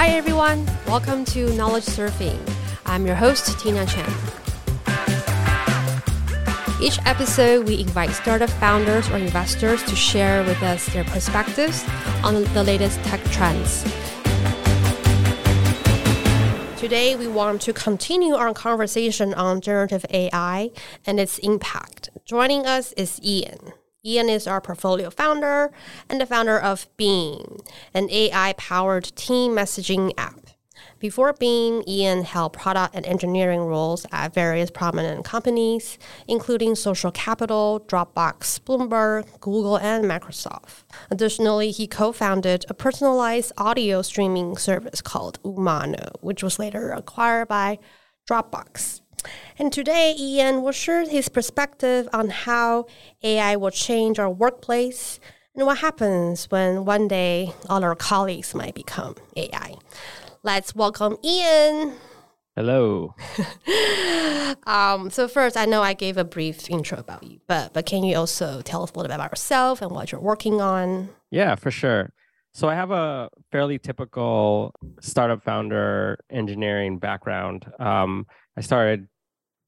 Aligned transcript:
Hi, 0.00 0.08
everyone. 0.12 0.66
Welcome 0.86 1.26
to 1.26 1.52
Knowledge 1.52 1.84
Surfing. 1.84 2.40
I'm 2.86 3.04
your 3.04 3.14
host, 3.14 3.60
Tina 3.60 3.84
Chen. 3.84 4.10
Each 6.80 6.98
episode, 7.04 7.68
we 7.68 7.80
invite 7.80 8.08
startup 8.12 8.48
founders 8.48 9.10
or 9.10 9.18
investors 9.18 9.82
to 9.82 9.94
share 9.94 10.42
with 10.44 10.62
us 10.62 10.86
their 10.94 11.04
perspectives 11.04 11.84
on 12.24 12.44
the 12.54 12.64
latest 12.64 12.98
tech 13.02 13.22
trends. 13.24 13.82
Today, 16.80 17.14
we 17.14 17.26
want 17.28 17.60
to 17.60 17.74
continue 17.74 18.34
our 18.34 18.54
conversation 18.54 19.34
on 19.34 19.60
generative 19.60 20.06
AI 20.08 20.70
and 21.06 21.20
its 21.20 21.36
impact. 21.40 22.08
Joining 22.24 22.64
us 22.64 22.94
is 22.94 23.20
Ian. 23.22 23.74
Ian 24.04 24.30
is 24.30 24.46
our 24.46 24.62
portfolio 24.62 25.10
founder 25.10 25.70
and 26.08 26.20
the 26.20 26.26
founder 26.26 26.58
of 26.58 26.88
Beam, 26.96 27.58
an 27.92 28.08
AI 28.10 28.54
powered 28.56 29.14
team 29.14 29.52
messaging 29.52 30.12
app. 30.16 30.46
Before 30.98 31.34
Beam, 31.34 31.82
Ian 31.86 32.24
held 32.24 32.54
product 32.54 32.94
and 32.94 33.04
engineering 33.04 33.60
roles 33.60 34.06
at 34.10 34.32
various 34.32 34.70
prominent 34.70 35.24
companies, 35.24 35.98
including 36.26 36.74
Social 36.74 37.10
Capital, 37.10 37.84
Dropbox, 37.86 38.60
Bloomberg, 38.60 39.26
Google, 39.40 39.76
and 39.76 40.06
Microsoft. 40.06 40.84
Additionally, 41.10 41.70
he 41.70 41.86
co 41.86 42.12
founded 42.12 42.64
a 42.68 42.74
personalized 42.74 43.52
audio 43.58 44.00
streaming 44.00 44.56
service 44.56 45.02
called 45.02 45.42
Umano, 45.42 46.12
which 46.22 46.42
was 46.42 46.58
later 46.58 46.90
acquired 46.90 47.48
by 47.48 47.78
Dropbox. 48.30 49.00
And 49.58 49.72
today, 49.72 50.14
Ian 50.18 50.62
will 50.62 50.72
share 50.72 51.08
his 51.08 51.28
perspective 51.28 52.08
on 52.12 52.30
how 52.30 52.86
AI 53.22 53.56
will 53.56 53.70
change 53.70 54.18
our 54.18 54.30
workplace 54.30 55.20
and 55.54 55.66
what 55.66 55.78
happens 55.78 56.50
when 56.50 56.84
one 56.84 57.08
day 57.08 57.52
all 57.68 57.82
our 57.84 57.94
colleagues 57.94 58.54
might 58.54 58.74
become 58.74 59.16
AI. 59.36 59.76
Let's 60.42 60.74
welcome 60.74 61.16
Ian. 61.22 61.94
Hello. 62.56 63.14
um, 64.66 65.10
so 65.10 65.28
first, 65.28 65.56
I 65.56 65.66
know 65.66 65.82
I 65.82 65.94
gave 65.94 66.16
a 66.16 66.24
brief 66.24 66.68
intro 66.68 66.98
about 66.98 67.22
you, 67.22 67.40
but 67.46 67.72
but 67.72 67.86
can 67.86 68.02
you 68.04 68.16
also 68.16 68.60
tell 68.62 68.82
us 68.82 68.90
a 68.90 68.94
little 68.94 69.08
bit 69.08 69.14
about 69.14 69.32
yourself 69.32 69.82
and 69.82 69.90
what 69.90 70.12
you're 70.12 70.20
working 70.20 70.60
on? 70.60 71.10
Yeah, 71.30 71.54
for 71.54 71.70
sure. 71.70 72.12
So 72.52 72.68
I 72.68 72.74
have 72.74 72.90
a 72.90 73.30
fairly 73.52 73.78
typical 73.78 74.74
startup 75.00 75.42
founder 75.44 76.18
engineering 76.30 76.98
background. 76.98 77.70
Um, 77.78 78.26
I 78.56 78.60
started 78.60 79.08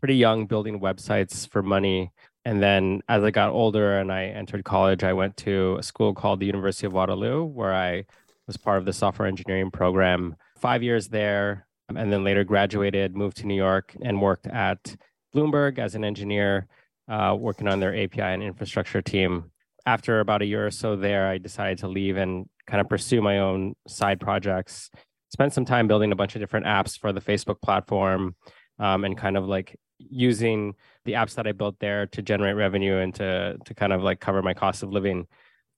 pretty 0.03 0.17
young 0.17 0.47
building 0.47 0.81
websites 0.81 1.48
for 1.48 1.62
money. 1.62 2.11
And 2.45 2.61
then 2.61 3.03
as 3.08 3.22
I 3.22 3.31
got 3.31 3.50
older 3.50 4.00
and 4.00 4.11
I 4.11 4.25
entered 4.25 4.64
college, 4.64 5.05
I 5.05 5.12
went 5.12 5.36
to 5.39 5.77
a 5.78 5.83
school 5.84 6.12
called 6.12 6.41
the 6.41 6.47
University 6.47 6.89
of 6.89 6.92
Waterloo, 6.92 7.45
where 7.45 7.72
I 7.72 8.06
was 8.48 8.56
part 8.56 8.78
of 8.78 8.84
the 8.84 8.92
software 8.92 9.28
engineering 9.28 9.70
program 9.70 10.34
five 10.58 10.83
years 10.83 11.06
there, 11.06 11.69
and 11.95 12.12
then 12.12 12.25
later 12.25 12.42
graduated, 12.42 13.14
moved 13.17 13.36
to 13.36 13.47
New 13.47 13.55
York, 13.55 13.95
and 14.03 14.20
worked 14.20 14.48
at 14.48 14.97
Bloomberg 15.33 15.78
as 15.78 15.95
an 15.95 16.05
engineer, 16.05 16.67
uh, 17.08 17.36
working 17.39 17.69
on 17.69 17.78
their 17.78 17.97
API 17.97 18.23
and 18.23 18.42
infrastructure 18.42 19.03
team. 19.03 19.53
After 19.86 20.19
about 20.19 20.42
a 20.42 20.47
year 20.47 20.67
or 20.67 20.73
so 20.73 20.97
there, 20.97 21.28
I 21.28 21.39
decided 21.39 21.78
to 21.78 21.89
leave 21.89 22.17
and 22.17 22.48
kind 22.67 22.80
of 22.80 22.89
pursue 22.89 23.23
my 23.23 23.39
own 23.39 23.77
side 23.86 24.19
projects. 24.19 24.91
Spent 25.30 25.53
some 25.53 25.64
time 25.64 25.86
building 25.86 26.11
a 26.11 26.17
bunch 26.17 26.34
of 26.34 26.41
different 26.41 26.67
apps 26.67 26.98
for 26.98 27.12
the 27.12 27.20
Facebook 27.20 27.62
platform 27.62 28.34
um, 28.80 29.05
and 29.05 29.17
kind 29.17 29.36
of 29.36 29.47
like 29.47 29.77
using 30.11 30.75
the 31.05 31.12
apps 31.12 31.34
that 31.34 31.47
I 31.47 31.53
built 31.53 31.78
there 31.81 32.06
to 32.06 32.22
generate 32.22 32.56
revenue 32.56 32.98
and 32.98 33.14
to 33.17 33.58
to 33.64 33.75
kind 33.75 33.92
of 33.92 34.03
like 34.03 34.20
cover 34.20 34.42
my 34.42 34.55
cost 34.55 34.83
of 34.83 34.92
living. 34.92 35.27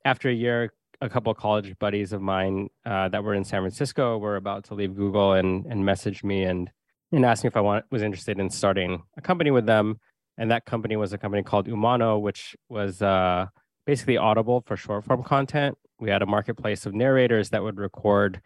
After 0.05 0.29
a 0.29 0.35
year, 0.35 0.73
a 1.01 1.09
couple 1.09 1.33
of 1.33 1.39
college 1.39 1.79
buddies 1.79 2.13
of 2.13 2.21
mine 2.21 2.69
uh, 2.85 3.09
that 3.09 3.25
were 3.25 3.35
in 3.35 3.45
San 3.45 3.63
Francisco 3.63 4.19
were 4.19 4.37
about 4.37 4.65
to 4.65 4.75
leave 4.75 4.95
Google 4.95 5.33
and 5.33 5.67
and 5.67 5.85
messaged 5.85 6.25
me 6.25 6.45
and 6.45 6.71
and 7.13 7.25
asked 7.25 7.45
me 7.45 7.49
if 7.49 7.57
I 7.57 7.61
want, 7.61 7.85
was 7.91 8.03
interested 8.03 8.39
in 8.39 8.51
starting 8.51 9.03
a 9.17 9.23
company 9.23 9.51
with 9.51 9.67
them. 9.67 10.01
And 10.37 10.51
that 10.51 10.65
company 10.67 10.97
was 10.97 11.13
a 11.13 11.19
company 11.19 11.45
called 11.45 11.69
Umano, 11.69 12.21
which 12.21 12.57
was 12.69 13.01
uh, 13.03 13.47
basically 13.87 14.17
Audible 14.17 14.65
for 14.67 14.77
short 14.77 15.05
form 15.05 15.23
content. 15.23 15.79
We 16.01 16.11
had 16.11 16.23
a 16.23 16.27
marketplace 16.27 16.87
of 16.87 16.95
narrators 16.95 17.51
that 17.51 17.63
would 17.63 17.79
record 17.79 18.41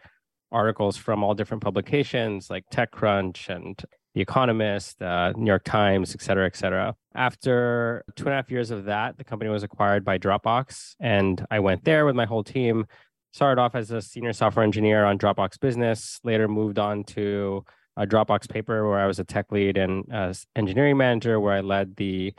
articles 0.51 0.97
from 0.97 1.23
all 1.23 1.33
different 1.33 1.63
publications 1.63 2.49
like 2.49 2.65
TechCrunch 2.71 3.49
and 3.49 3.81
the 4.19 4.23
Economist, 4.23 5.01
uh, 5.01 5.31
New 5.37 5.45
York 5.45 5.63
Times, 5.63 6.13
et 6.13 6.21
cetera, 6.21 6.45
et 6.45 6.57
cetera. 6.57 6.93
After 7.15 8.03
two 8.17 8.25
and 8.25 8.33
a 8.33 8.35
half 8.35 8.51
years 8.51 8.69
of 8.69 8.83
that, 8.83 9.17
the 9.17 9.23
company 9.23 9.49
was 9.49 9.63
acquired 9.63 10.03
by 10.03 10.17
Dropbox. 10.17 10.95
And 10.99 11.45
I 11.49 11.59
went 11.61 11.85
there 11.85 12.05
with 12.05 12.15
my 12.15 12.25
whole 12.25 12.43
team. 12.43 12.85
Started 13.31 13.61
off 13.61 13.75
as 13.75 13.91
a 13.91 14.01
senior 14.01 14.33
software 14.33 14.65
engineer 14.65 15.05
on 15.05 15.17
Dropbox 15.17 15.57
Business, 15.61 16.19
later 16.25 16.49
moved 16.49 16.79
on 16.79 17.05
to 17.15 17.63
a 17.95 18.05
Dropbox 18.05 18.49
Paper, 18.49 18.89
where 18.89 18.99
I 18.99 19.07
was 19.07 19.19
a 19.19 19.23
tech 19.23 19.53
lead 19.53 19.77
and 19.77 20.03
uh, 20.11 20.33
engineering 20.53 20.97
manager, 20.97 21.39
where 21.39 21.53
I 21.53 21.61
led 21.61 21.95
the 21.95 22.33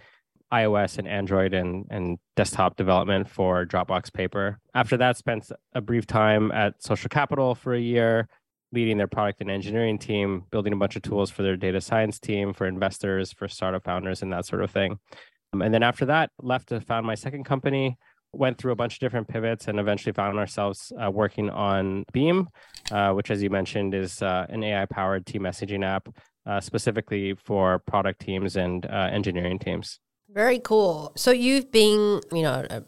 iOS 0.53 0.99
and 0.99 1.09
Android 1.09 1.55
and, 1.55 1.87
and 1.89 2.19
desktop 2.37 2.77
development 2.77 3.27
for 3.31 3.65
Dropbox 3.65 4.13
Paper. 4.13 4.59
After 4.75 4.99
that, 4.99 5.17
spent 5.17 5.51
a 5.73 5.81
brief 5.81 6.07
time 6.07 6.53
at 6.53 6.83
Social 6.83 7.09
Capital 7.09 7.55
for 7.55 7.73
a 7.73 7.81
year, 7.81 8.29
leading 8.73 8.99
their 8.99 9.07
product 9.07 9.41
and 9.41 9.51
engineering 9.51 9.99
team, 9.99 10.45
building 10.51 10.73
a 10.73 10.77
bunch 10.77 10.97
of 10.97 11.03
tools 11.03 11.31
for 11.31 11.43
their 11.43 11.57
data 11.57 11.81
science 11.81 12.19
team, 12.19 12.53
for 12.53 12.67
investors, 12.67 13.33
for 13.33 13.49
startup 13.49 13.85
founders, 13.85 14.23
and 14.23 14.33
that 14.33 14.47
sort 14.47 14.63
of 14.63 14.71
thing. 14.71 14.99
Um, 15.53 15.63
and 15.63 15.75
then 15.75 15.83
after 15.83 16.07
that, 16.07 16.31
left 16.41 16.69
to 16.69 16.81
found 16.81 17.07
my 17.07 17.15
second 17.15 17.45
company, 17.45 17.99
went 18.33 18.59
through 18.59 18.73
a 18.73 18.77
bunch 18.77 18.95
of 18.95 19.01
different 19.01 19.29
pivots, 19.29 19.67
and 19.67 19.81
eventually 19.81 20.13
found 20.13 20.39
ourselves 20.39 20.93
uh, 21.03 21.11
working 21.11 21.51
on 21.51 22.05
Beam, 22.13 22.49
uh, 22.93 23.13
which, 23.13 23.31
as 23.31 23.43
you 23.43 23.51
mentioned, 23.51 23.95
is 23.95 24.23
uh, 24.23 24.47
an 24.49 24.63
AI 24.63 24.87
powered 24.87 25.27
team 25.27 25.43
messaging 25.43 25.85
app 25.85 26.09
uh, 26.47 26.61
specifically 26.61 27.35
for 27.35 27.81
product 27.81 28.21
teams 28.21 28.57
and 28.57 28.87
uh, 28.87 29.09
engineering 29.11 29.59
teams. 29.59 29.99
Very 30.33 30.61
cool. 30.61 31.13
So 31.17 31.33
you've 31.33 31.73
been, 31.73 32.21
you 32.33 32.43
know, 32.43 32.85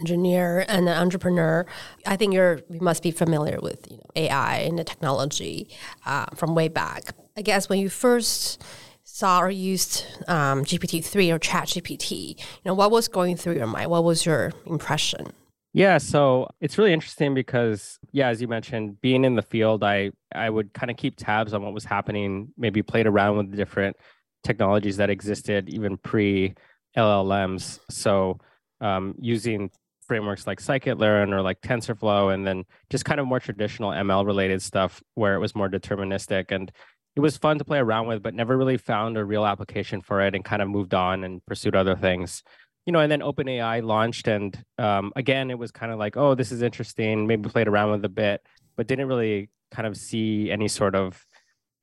engineer 0.00 0.64
and 0.68 0.88
an 0.88 0.96
entrepreneur, 0.96 1.66
I 2.06 2.16
think 2.16 2.34
you're 2.34 2.60
you 2.68 2.80
must 2.80 3.02
be 3.02 3.10
familiar 3.10 3.58
with 3.60 3.86
you 3.90 3.96
know, 3.98 4.10
AI 4.16 4.56
and 4.58 4.78
the 4.78 4.84
technology 4.84 5.68
uh, 6.06 6.26
from 6.34 6.54
way 6.54 6.68
back. 6.68 7.14
I 7.36 7.42
guess 7.42 7.68
when 7.68 7.78
you 7.78 7.88
first 7.88 8.62
saw 9.04 9.40
or 9.40 9.50
used 9.50 10.04
um, 10.28 10.64
GPT 10.64 11.04
three 11.04 11.30
or 11.30 11.38
Chat 11.38 11.68
GPT, 11.68 12.38
you 12.38 12.44
know 12.64 12.74
what 12.74 12.90
was 12.90 13.08
going 13.08 13.36
through 13.36 13.54
your 13.54 13.66
mind? 13.66 13.90
What 13.90 14.04
was 14.04 14.26
your 14.26 14.52
impression? 14.66 15.32
Yeah, 15.72 15.98
so 15.98 16.48
it's 16.60 16.78
really 16.78 16.92
interesting 16.92 17.34
because 17.34 17.98
yeah, 18.12 18.28
as 18.28 18.40
you 18.40 18.46
mentioned, 18.46 19.00
being 19.00 19.24
in 19.24 19.34
the 19.34 19.42
field, 19.42 19.82
I 19.82 20.12
I 20.34 20.48
would 20.48 20.72
kind 20.72 20.90
of 20.90 20.96
keep 20.96 21.16
tabs 21.16 21.52
on 21.52 21.62
what 21.62 21.74
was 21.74 21.84
happening, 21.84 22.52
maybe 22.56 22.82
played 22.82 23.06
around 23.06 23.36
with 23.36 23.50
the 23.50 23.56
different 23.56 23.96
technologies 24.44 24.96
that 24.98 25.10
existed 25.10 25.68
even 25.68 25.96
pre 25.96 26.54
LLMs. 26.96 27.80
So 27.90 28.38
um, 28.80 29.14
using 29.18 29.70
frameworks 30.06 30.46
like 30.46 30.60
scikit-learn 30.60 31.32
or 31.32 31.42
like 31.42 31.60
TensorFlow, 31.60 32.32
and 32.32 32.46
then 32.46 32.64
just 32.90 33.04
kind 33.04 33.20
of 33.20 33.26
more 33.26 33.40
traditional 33.40 33.90
ML 33.90 34.26
related 34.26 34.62
stuff 34.62 35.02
where 35.14 35.34
it 35.34 35.40
was 35.40 35.54
more 35.54 35.68
deterministic. 35.68 36.50
And 36.50 36.70
it 37.16 37.20
was 37.20 37.36
fun 37.36 37.58
to 37.58 37.64
play 37.64 37.78
around 37.78 38.06
with, 38.06 38.22
but 38.22 38.34
never 38.34 38.56
really 38.56 38.76
found 38.76 39.16
a 39.16 39.24
real 39.24 39.46
application 39.46 40.00
for 40.00 40.20
it 40.20 40.34
and 40.34 40.44
kind 40.44 40.62
of 40.62 40.68
moved 40.68 40.94
on 40.94 41.24
and 41.24 41.44
pursued 41.46 41.76
other 41.76 41.94
things. 41.94 42.42
You 42.86 42.92
know, 42.92 43.00
and 43.00 43.10
then 43.10 43.20
OpenAI 43.20 43.82
launched, 43.82 44.28
and 44.28 44.62
um, 44.78 45.12
again, 45.16 45.50
it 45.50 45.58
was 45.58 45.70
kind 45.70 45.90
of 45.90 45.98
like, 45.98 46.16
oh, 46.16 46.34
this 46.34 46.52
is 46.52 46.60
interesting. 46.60 47.26
Maybe 47.26 47.48
played 47.48 47.68
around 47.68 47.92
with 47.92 48.04
a 48.04 48.10
bit, 48.10 48.42
but 48.76 48.86
didn't 48.86 49.08
really 49.08 49.48
kind 49.70 49.86
of 49.86 49.96
see 49.96 50.50
any 50.50 50.68
sort 50.68 50.94
of 50.94 51.24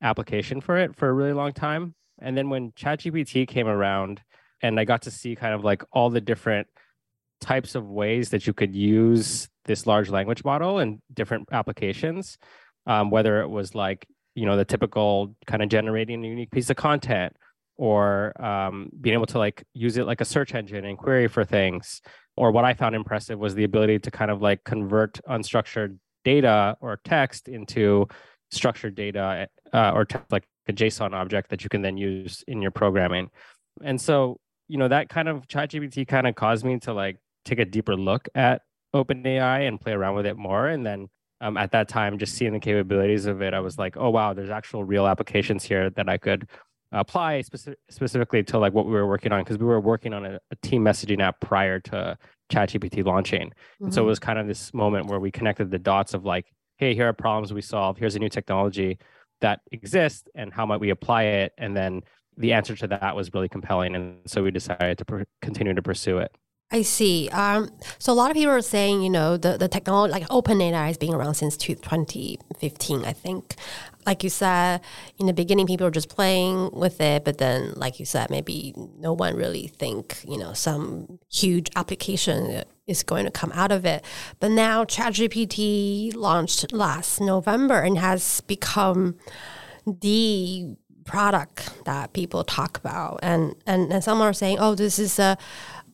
application 0.00 0.60
for 0.60 0.76
it 0.76 0.94
for 0.94 1.08
a 1.08 1.12
really 1.12 1.32
long 1.32 1.52
time. 1.52 1.94
And 2.20 2.36
then 2.36 2.50
when 2.50 2.70
ChatGPT 2.72 3.48
came 3.48 3.66
around, 3.66 4.20
and 4.62 4.78
I 4.78 4.84
got 4.84 5.02
to 5.02 5.10
see 5.10 5.34
kind 5.34 5.54
of 5.54 5.64
like 5.64 5.82
all 5.92 6.08
the 6.08 6.20
different 6.20 6.68
types 7.42 7.74
of 7.74 7.86
ways 7.86 8.30
that 8.30 8.46
you 8.46 8.54
could 8.54 8.74
use 8.74 9.48
this 9.66 9.86
large 9.86 10.08
language 10.08 10.44
model 10.44 10.78
in 10.78 11.02
different 11.12 11.48
applications, 11.52 12.38
um, 12.86 13.10
whether 13.10 13.42
it 13.42 13.48
was 13.48 13.74
like, 13.74 14.06
you 14.34 14.46
know, 14.46 14.56
the 14.56 14.64
typical 14.64 15.36
kind 15.46 15.62
of 15.62 15.68
generating 15.68 16.24
a 16.24 16.28
unique 16.28 16.50
piece 16.50 16.70
of 16.70 16.76
content 16.76 17.36
or 17.76 18.32
um, 18.42 18.88
being 19.00 19.14
able 19.14 19.26
to 19.26 19.38
like 19.38 19.62
use 19.74 19.96
it 19.96 20.06
like 20.06 20.20
a 20.20 20.24
search 20.24 20.54
engine 20.54 20.84
and 20.84 20.96
query 20.96 21.28
for 21.28 21.44
things. 21.44 22.00
Or 22.36 22.50
what 22.50 22.64
I 22.64 22.72
found 22.72 22.94
impressive 22.94 23.38
was 23.38 23.54
the 23.54 23.64
ability 23.64 23.98
to 24.00 24.10
kind 24.10 24.30
of 24.30 24.40
like 24.40 24.64
convert 24.64 25.20
unstructured 25.28 25.98
data 26.24 26.76
or 26.80 26.98
text 27.04 27.48
into 27.48 28.06
structured 28.50 28.94
data 28.94 29.48
uh, 29.72 29.92
or 29.94 30.04
text, 30.04 30.30
like 30.30 30.44
a 30.68 30.72
JSON 30.72 31.12
object 31.12 31.50
that 31.50 31.62
you 31.64 31.68
can 31.68 31.82
then 31.82 31.96
use 31.96 32.44
in 32.46 32.62
your 32.62 32.70
programming. 32.70 33.30
And 33.82 34.00
so, 34.00 34.38
you 34.68 34.78
know, 34.78 34.88
that 34.88 35.08
kind 35.08 35.28
of 35.28 35.46
ChatGPT 35.48 36.06
kind 36.06 36.26
of 36.26 36.34
caused 36.34 36.64
me 36.64 36.78
to 36.80 36.92
like 36.92 37.16
take 37.44 37.58
a 37.58 37.64
deeper 37.64 37.96
look 37.96 38.28
at 38.34 38.62
OpenAI 38.94 39.66
and 39.66 39.80
play 39.80 39.92
around 39.92 40.14
with 40.14 40.26
it 40.26 40.36
more. 40.36 40.68
And 40.68 40.84
then 40.84 41.08
um, 41.40 41.56
at 41.56 41.72
that 41.72 41.88
time, 41.88 42.18
just 42.18 42.34
seeing 42.34 42.52
the 42.52 42.60
capabilities 42.60 43.26
of 43.26 43.42
it, 43.42 43.54
I 43.54 43.60
was 43.60 43.78
like, 43.78 43.96
oh 43.96 44.10
wow, 44.10 44.32
there's 44.32 44.50
actual 44.50 44.84
real 44.84 45.06
applications 45.06 45.64
here 45.64 45.90
that 45.90 46.08
I 46.08 46.18
could 46.18 46.48
apply 46.92 47.42
speci- 47.42 47.74
specifically 47.90 48.42
to 48.44 48.58
like 48.58 48.74
what 48.74 48.86
we 48.86 48.92
were 48.92 49.06
working 49.06 49.32
on 49.32 49.42
because 49.42 49.58
we 49.58 49.64
were 49.64 49.80
working 49.80 50.12
on 50.12 50.26
a, 50.26 50.38
a, 50.50 50.56
team 50.62 50.84
messaging 50.84 51.20
app 51.20 51.40
prior 51.40 51.80
to 51.80 52.16
ChatGPT 52.52 53.04
launching. 53.04 53.48
Mm-hmm. 53.48 53.84
And 53.84 53.94
so 53.94 54.00
it 54.00 54.02
mm-hmm. 54.02 54.08
was 54.10 54.18
kind 54.18 54.38
of 54.38 54.46
this 54.46 54.74
moment 54.74 55.06
where 55.06 55.18
we 55.18 55.30
connected 55.30 55.70
the 55.70 55.78
dots 55.78 56.12
of 56.12 56.24
like, 56.24 56.52
hey, 56.76 56.94
here 56.94 57.08
are 57.08 57.12
problems 57.12 57.52
we 57.52 57.62
solve. 57.62 57.96
Here's 57.96 58.14
a 58.14 58.18
new 58.18 58.28
technology 58.28 58.98
that 59.40 59.60
exists, 59.72 60.28
and 60.34 60.52
how 60.52 60.66
might 60.66 60.80
we 60.80 60.90
apply 60.90 61.24
it? 61.24 61.52
And 61.58 61.76
then 61.76 62.02
the 62.36 62.52
answer 62.52 62.74
to 62.76 62.86
that 62.88 63.14
was 63.16 63.32
really 63.34 63.48
compelling, 63.48 63.94
and 63.94 64.18
so 64.26 64.42
we 64.42 64.50
decided 64.50 64.98
to 64.98 65.04
pr- 65.04 65.22
continue 65.40 65.74
to 65.74 65.82
pursue 65.82 66.18
it. 66.18 66.34
I 66.72 66.80
see. 66.80 67.28
Um, 67.28 67.70
so 67.98 68.12
a 68.12 68.14
lot 68.14 68.30
of 68.30 68.34
people 68.34 68.54
are 68.54 68.62
saying, 68.62 69.02
you 69.02 69.10
know, 69.10 69.36
the, 69.36 69.58
the 69.58 69.68
technology, 69.68 70.10
like 70.10 70.26
OpenAI 70.28 70.86
has 70.86 70.96
been 70.96 71.12
around 71.12 71.34
since 71.34 71.54
2015, 71.58 73.04
I 73.04 73.12
think. 73.12 73.56
Like 74.06 74.24
you 74.24 74.30
said, 74.30 74.80
in 75.18 75.26
the 75.26 75.34
beginning, 75.34 75.66
people 75.66 75.86
were 75.86 75.90
just 75.90 76.08
playing 76.08 76.70
with 76.72 76.98
it, 77.00 77.26
but 77.26 77.36
then, 77.36 77.74
like 77.76 78.00
you 78.00 78.06
said, 78.06 78.30
maybe 78.30 78.74
no 78.98 79.12
one 79.12 79.36
really 79.36 79.66
think, 79.66 80.24
you 80.26 80.38
know, 80.38 80.54
some 80.54 81.18
huge 81.30 81.68
application 81.76 82.64
is 82.86 83.02
going 83.02 83.26
to 83.26 83.30
come 83.30 83.52
out 83.54 83.70
of 83.70 83.84
it. 83.84 84.02
But 84.40 84.50
now 84.50 84.84
ChatGPT 84.84 86.16
launched 86.16 86.72
last 86.72 87.20
November 87.20 87.82
and 87.82 87.98
has 87.98 88.40
become 88.40 89.16
the 89.86 90.74
product 91.04 91.84
that 91.84 92.12
people 92.12 92.44
talk 92.44 92.78
about. 92.78 93.20
And, 93.22 93.54
and, 93.66 93.92
and 93.92 94.02
some 94.02 94.22
are 94.22 94.32
saying, 94.32 94.58
oh, 94.58 94.74
this 94.74 94.98
is 94.98 95.18
a 95.18 95.36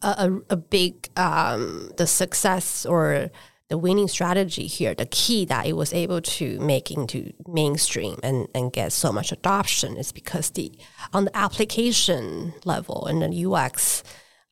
a, 0.02 0.40
a 0.50 0.56
big 0.56 1.08
um, 1.16 1.90
the 1.96 2.06
success 2.06 2.86
or 2.86 3.30
the 3.68 3.78
winning 3.78 4.08
strategy 4.08 4.66
here, 4.66 4.94
the 4.94 5.06
key 5.06 5.44
that 5.44 5.66
it 5.66 5.74
was 5.74 5.92
able 5.92 6.22
to 6.22 6.58
make 6.58 6.90
into 6.90 7.32
mainstream 7.46 8.18
and, 8.22 8.48
and 8.54 8.72
get 8.72 8.92
so 8.92 9.12
much 9.12 9.30
adoption 9.30 9.96
is 9.96 10.10
because 10.10 10.50
the 10.50 10.72
on 11.12 11.26
the 11.26 11.36
application 11.36 12.54
level 12.64 13.06
and 13.06 13.22
the 13.22 13.46
UX 13.46 14.02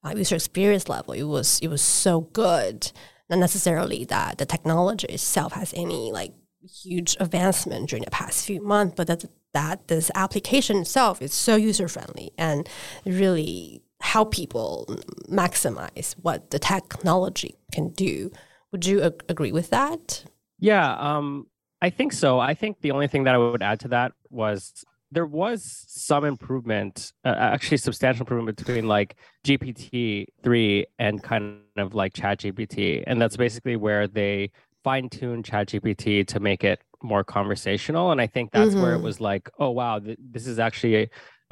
uh, 0.04 0.12
user 0.14 0.34
experience 0.34 0.88
level, 0.88 1.14
it 1.14 1.22
was 1.24 1.58
it 1.60 1.68
was 1.68 1.82
so 1.82 2.20
good. 2.20 2.92
Not 3.28 3.38
necessarily 3.38 4.04
that 4.04 4.38
the 4.38 4.46
technology 4.46 5.08
itself 5.08 5.52
has 5.54 5.72
any 5.74 6.12
like 6.12 6.34
huge 6.62 7.16
advancement 7.18 7.88
during 7.88 8.04
the 8.04 8.10
past 8.10 8.46
few 8.46 8.62
months, 8.62 8.94
but 8.96 9.06
that 9.06 9.24
that 9.54 9.88
this 9.88 10.10
application 10.14 10.76
itself 10.78 11.22
is 11.22 11.32
so 11.32 11.56
user 11.56 11.88
friendly 11.88 12.30
and 12.36 12.68
really 13.06 13.82
help 14.06 14.32
people 14.32 14.86
maximize 15.28 16.14
what 16.22 16.50
the 16.50 16.58
technology 16.58 17.56
can 17.72 17.88
do. 17.90 18.30
Would 18.70 18.86
you 18.86 19.02
ag- 19.02 19.24
agree 19.28 19.52
with 19.52 19.70
that? 19.70 20.24
Yeah, 20.58 20.94
um, 20.94 21.48
I 21.82 21.90
think 21.90 22.12
so. 22.12 22.38
I 22.38 22.54
think 22.54 22.80
the 22.80 22.92
only 22.92 23.08
thing 23.08 23.24
that 23.24 23.34
I 23.34 23.38
would 23.38 23.62
add 23.62 23.80
to 23.80 23.88
that 23.88 24.12
was 24.30 24.84
there 25.10 25.26
was 25.26 25.84
some 25.88 26.24
improvement, 26.24 27.12
uh, 27.24 27.34
actually 27.36 27.76
substantial 27.78 28.22
improvement 28.22 28.56
between 28.56 28.86
like 28.86 29.16
GPT 29.44 30.26
three 30.42 30.86
and 30.98 31.22
kind 31.22 31.60
of 31.76 31.94
like 31.94 32.12
ChatGPT, 32.14 33.02
and 33.06 33.20
that's 33.20 33.36
basically 33.36 33.76
where 33.76 34.06
they 34.06 34.50
fine 34.84 35.08
tuned 35.08 35.44
ChatGPT 35.44 36.26
to 36.28 36.40
make 36.40 36.62
it 36.62 36.80
more 37.02 37.24
conversational. 37.24 38.12
And 38.12 38.20
I 38.20 38.26
think 38.26 38.52
that's 38.52 38.70
mm-hmm. 38.70 38.82
where 38.82 38.92
it 38.92 38.96
mm-hmm. 38.96 39.04
was 39.04 39.20
like, 39.20 39.50
oh 39.58 39.70
wow, 39.70 39.98
th- 39.98 40.18
this 40.20 40.46
is 40.46 40.58
actually 40.58 40.96
a, 40.96 41.08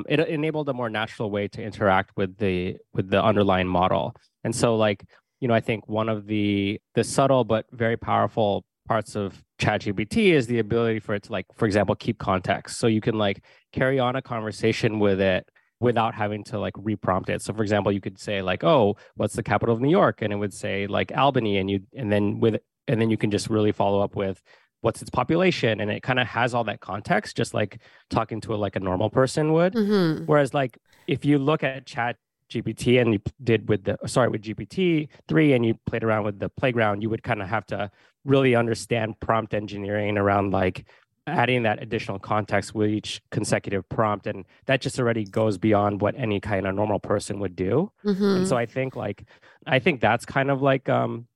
it 0.09 0.21
enabled 0.21 0.69
a 0.69 0.75
more 0.75 0.91
natural 0.91 1.31
way 1.31 1.49
to 1.49 1.63
interact 1.63 2.11
with 2.17 2.37
the 2.39 2.77
with 2.93 3.11
the 3.11 3.23
underlying 3.23 3.69
model. 3.69 4.15
And 4.43 4.55
so 4.55 4.77
like 4.77 5.05
you 5.41 5.49
know 5.49 5.55
i 5.55 5.61
think 5.61 5.87
one 5.89 6.09
of 6.09 6.27
the 6.27 6.81
the 6.95 7.05
subtle 7.05 7.45
but 7.45 7.67
very 7.73 7.97
powerful 7.97 8.65
parts 8.87 9.17
of 9.17 9.43
ChatGPT 9.61 10.33
is 10.33 10.47
the 10.47 10.59
ability 10.59 11.01
for 11.01 11.15
it 11.15 11.25
to 11.25 11.33
like 11.33 11.47
for 11.55 11.65
example 11.67 11.95
keep 11.95 12.19
context. 12.19 12.79
So 12.79 12.87
you 12.87 13.01
can 13.01 13.17
like 13.17 13.43
carry 13.73 13.99
on 13.99 14.17
a 14.17 14.23
conversation 14.23 14.99
with 14.99 15.21
it 15.21 15.49
without 15.81 16.15
having 16.15 16.45
to 16.45 16.59
like 16.59 16.75
reprompt 16.75 17.31
it. 17.31 17.41
So 17.41 17.55
for 17.55 17.63
example 17.63 17.93
you 17.93 18.01
could 18.01 18.19
say 18.19 18.43
like 18.43 18.63
oh 18.63 18.97
what's 19.17 19.35
the 19.35 19.43
capital 19.43 19.75
of 19.75 19.81
new 19.81 19.91
york? 19.91 20.23
And 20.23 20.33
it 20.33 20.37
would 20.37 20.53
say 20.53 20.87
like 20.87 21.13
albany 21.17 21.59
and 21.59 21.71
you 21.71 21.81
and 21.97 22.13
then 22.13 22.41
with 22.41 22.61
and 22.89 23.01
then 23.01 23.11
you 23.11 23.17
can 23.17 23.31
just 23.31 23.49
really 23.49 23.73
follow 23.73 24.01
up 24.01 24.17
with 24.17 24.43
what's 24.85 25.01
its 25.01 25.11
population 25.11 25.81
and 25.81 25.91
it 25.91 26.03
kind 26.03 26.21
of 26.21 26.27
has 26.27 26.53
all 26.53 26.63
that 26.63 26.81
context 26.81 27.35
just 27.37 27.55
like 27.55 27.79
talking 28.11 28.39
to 28.39 28.55
a, 28.55 28.57
like 28.57 28.77
a 28.77 28.81
normal 28.81 29.09
person 29.09 29.53
would 29.55 29.73
mm-hmm. 29.73 30.25
whereas 30.27 30.53
like 30.53 30.77
if 31.07 31.25
you 31.25 31.39
look 31.39 31.65
at 31.65 31.87
chat 31.87 32.17
gpt 32.51 33.01
and 33.01 33.15
you 33.15 33.21
did 33.43 33.67
with 33.67 33.83
the 33.85 33.97
sorry 34.07 34.29
with 34.29 34.43
gpt 34.43 35.09
3 35.27 35.53
and 35.55 35.65
you 35.65 35.75
played 35.87 36.05
around 36.05 36.23
with 36.25 36.39
the 36.39 36.51
playground 36.51 37.01
you 37.01 37.09
would 37.09 37.23
kind 37.23 37.41
of 37.41 37.49
have 37.49 37.65
to 37.65 37.91
really 38.27 38.55
understand 38.55 39.19
prompt 39.21 39.55
engineering 39.55 40.19
around 40.19 40.51
like 40.51 40.85
adding 41.27 41.63
that 41.63 41.83
additional 41.83 42.19
context 42.19 42.75
with 42.75 42.91
each 42.91 43.23
consecutive 43.31 43.89
prompt 43.89 44.27
and 44.27 44.45
that 44.67 44.83
just 44.83 44.99
already 44.99 45.25
goes 45.25 45.57
beyond 45.57 46.03
what 46.03 46.15
any 46.19 46.39
kind 46.39 46.67
of 46.67 46.75
normal 46.75 47.01
person 47.01 47.39
would 47.39 47.57
do 47.57 47.91
mm-hmm. 48.05 48.23
and 48.23 48.47
so 48.47 48.55
i 48.55 48.67
think 48.67 48.95
like 48.95 49.25
i 49.67 49.79
think 49.79 50.03
that's 50.03 50.27
kind 50.27 50.51
of 50.51 50.61
like 50.61 50.91
um 50.91 51.27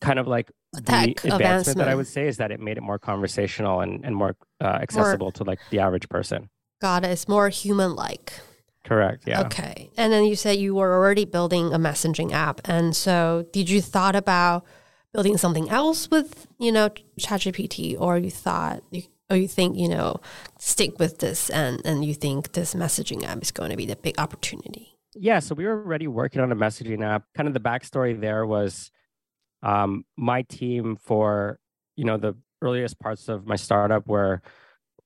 kind 0.00 0.18
of 0.18 0.26
like 0.26 0.50
the 0.72 1.14
advancement 1.24 1.78
that 1.78 1.88
I 1.88 1.94
would 1.94 2.06
say 2.06 2.26
is 2.26 2.38
that 2.38 2.50
it 2.50 2.60
made 2.60 2.78
it 2.78 2.82
more 2.82 2.98
conversational 2.98 3.80
and, 3.80 4.04
and 4.04 4.16
more 4.16 4.36
uh, 4.60 4.78
accessible 4.80 5.26
more, 5.26 5.32
to 5.32 5.44
like 5.44 5.58
the 5.70 5.80
average 5.80 6.08
person. 6.08 6.48
Got 6.80 7.04
it. 7.04 7.10
It's 7.10 7.28
more 7.28 7.48
human 7.48 7.94
like. 7.94 8.32
Correct. 8.84 9.24
Yeah. 9.26 9.42
Okay. 9.42 9.90
And 9.96 10.12
then 10.12 10.24
you 10.24 10.34
said 10.34 10.58
you 10.58 10.74
were 10.74 10.92
already 10.92 11.24
building 11.24 11.72
a 11.72 11.78
messaging 11.78 12.32
app, 12.32 12.60
and 12.64 12.96
so 12.96 13.46
did 13.52 13.70
you 13.70 13.80
thought 13.80 14.16
about 14.16 14.64
building 15.12 15.36
something 15.36 15.68
else 15.68 16.10
with 16.10 16.46
you 16.58 16.72
know 16.72 16.90
ChatGPT, 17.20 17.96
or 17.98 18.18
you 18.18 18.30
thought 18.30 18.82
you, 18.90 19.02
or 19.30 19.36
you 19.36 19.46
think 19.46 19.76
you 19.76 19.88
know 19.88 20.20
stick 20.58 20.98
with 20.98 21.18
this, 21.18 21.48
and 21.50 21.80
and 21.84 22.04
you 22.04 22.14
think 22.14 22.52
this 22.52 22.74
messaging 22.74 23.22
app 23.24 23.42
is 23.42 23.50
going 23.52 23.70
to 23.70 23.76
be 23.76 23.86
the 23.86 23.96
big 23.96 24.18
opportunity? 24.18 24.98
Yeah. 25.14 25.38
So 25.38 25.54
we 25.54 25.64
were 25.64 25.80
already 25.80 26.08
working 26.08 26.40
on 26.40 26.50
a 26.50 26.56
messaging 26.56 27.04
app. 27.04 27.24
Kind 27.36 27.46
of 27.46 27.54
the 27.54 27.60
backstory 27.60 28.18
there 28.18 28.46
was 28.46 28.90
um, 29.62 30.04
my 30.16 30.42
team 30.42 30.96
for 30.96 31.58
you 31.96 32.04
know 32.04 32.16
the 32.16 32.34
earliest 32.62 32.98
parts 32.98 33.28
of 33.28 33.46
my 33.46 33.56
startup 33.56 34.06
were 34.06 34.40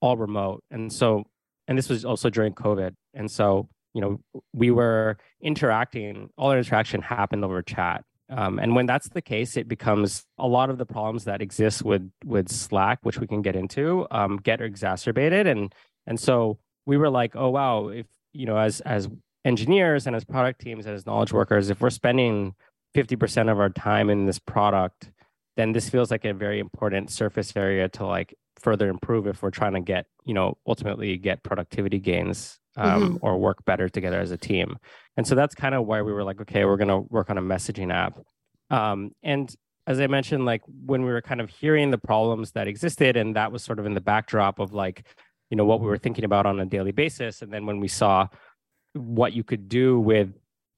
all 0.00 0.17
remote. 0.17 0.62
And 0.70 0.93
so 0.93 1.25
and 1.69 1.76
this 1.76 1.88
was 1.88 2.05
also 2.05 2.31
during 2.31 2.55
covid. 2.55 2.94
And 3.14 3.31
so 3.31 3.69
you 3.94 4.00
know 4.00 4.20
we 4.53 4.70
were 4.70 5.17
interacting 5.41 6.31
all 6.37 6.50
our 6.50 6.58
interaction 6.58 7.03
happened 7.03 7.44
over 7.44 7.62
chat. 7.62 8.05
Um, 8.29 8.58
and 8.58 8.75
when 8.75 8.87
that's 8.87 9.08
the 9.08 9.23
case 9.23 9.56
it 9.56 9.69
becomes 9.69 10.25
a 10.38 10.49
lot 10.49 10.69
of 10.69 10.79
the 10.79 10.87
problems 10.87 11.25
that 11.25 11.41
exist 11.41 11.85
with 11.85 12.11
with 12.25 12.50
slack 12.50 12.99
which 13.02 13.20
we 13.20 13.26
can 13.26 13.43
get 13.43 13.56
into 13.56 14.06
um, 14.11 14.37
get 14.37 14.61
exacerbated. 14.61 15.47
And 15.47 15.75
and 16.06 16.20
so 16.20 16.59
we 16.85 16.97
were 16.97 17.11
like 17.11 17.35
oh 17.35 17.50
wow 17.50 17.88
if 17.88 18.06
you 18.32 18.47
know 18.47 18.59
as 18.59 18.81
as 18.82 19.09
engineers 19.44 20.06
and 20.06 20.17
as 20.17 20.25
product 20.25 20.61
teams 20.61 20.87
and 20.87 20.94
as 20.94 21.06
knowledge 21.06 21.32
workers 21.32 21.70
if 21.70 21.81
we're 21.81 21.88
spending 21.88 22.52
50% 22.97 23.53
of 23.53 23.61
our 23.61 23.69
time 23.69 24.09
in 24.09 24.25
this 24.25 24.38
product, 24.38 25.11
then 25.57 25.73
this 25.73 25.88
feels 25.91 26.11
like 26.11 26.25
a 26.25 26.33
very 26.33 26.59
important 26.59 27.11
surface 27.11 27.55
area 27.55 27.88
to 27.91 28.07
like 28.07 28.35
further 28.59 28.88
improve 28.88 29.26
if 29.26 29.43
we're 29.43 29.50
trying 29.50 29.75
to 29.75 29.81
get, 29.81 30.07
you 30.25 30.33
know, 30.33 30.57
ultimately 30.67 31.19
get 31.19 31.43
productivity 31.43 31.99
gains 31.99 32.59
um, 32.76 33.03
mm-hmm. 33.03 33.17
or 33.21 33.38
work 33.38 33.62
better 33.67 33.88
together 33.88 34.19
as 34.19 34.31
a 34.31 34.37
team. 34.38 34.79
And 35.17 35.26
so 35.26 35.35
that's 35.35 35.55
kind 35.55 35.75
of 35.75 35.87
why 35.87 36.00
we 36.00 36.12
were 36.12 36.25
like, 36.25 36.41
okay, 36.41 36.65
we're 36.65 36.79
going 36.79 36.88
to 36.88 37.00
work 37.11 37.29
on 37.29 37.37
a 37.37 37.43
messaging 37.43 37.93
app. 37.93 38.19
Um, 38.71 39.12
and 39.23 39.55
as 39.87 40.00
I 40.00 40.07
mentioned, 40.07 40.47
like 40.47 40.62
when 40.85 41.05
we 41.05 41.12
were 41.12 41.23
kind 41.23 41.41
of 41.41 41.50
hearing 41.50 41.91
the 41.91 41.99
problems 41.99 42.53
that 42.53 42.67
existed, 42.67 43.17
and 43.17 43.37
that 43.37 43.53
was 43.53 43.62
sort 43.62 43.79
of 43.79 43.87
in 43.87 43.95
the 43.95 44.00
backdrop 44.00 44.59
of 44.59 44.73
like, 44.73 45.07
you 45.50 45.57
know, 45.57 45.65
what 45.65 45.81
we 45.81 45.87
were 45.87 45.99
thinking 45.99 46.25
about 46.25 46.47
on 46.47 46.59
a 46.61 46.67
daily 46.67 46.93
basis. 46.93 47.43
And 47.43 47.53
then 47.53 47.67
when 47.67 47.79
we 47.79 47.88
saw 47.88 48.26
what 48.95 49.33
you 49.33 49.45
could 49.45 49.69
do 49.69 50.00
with 50.00 50.33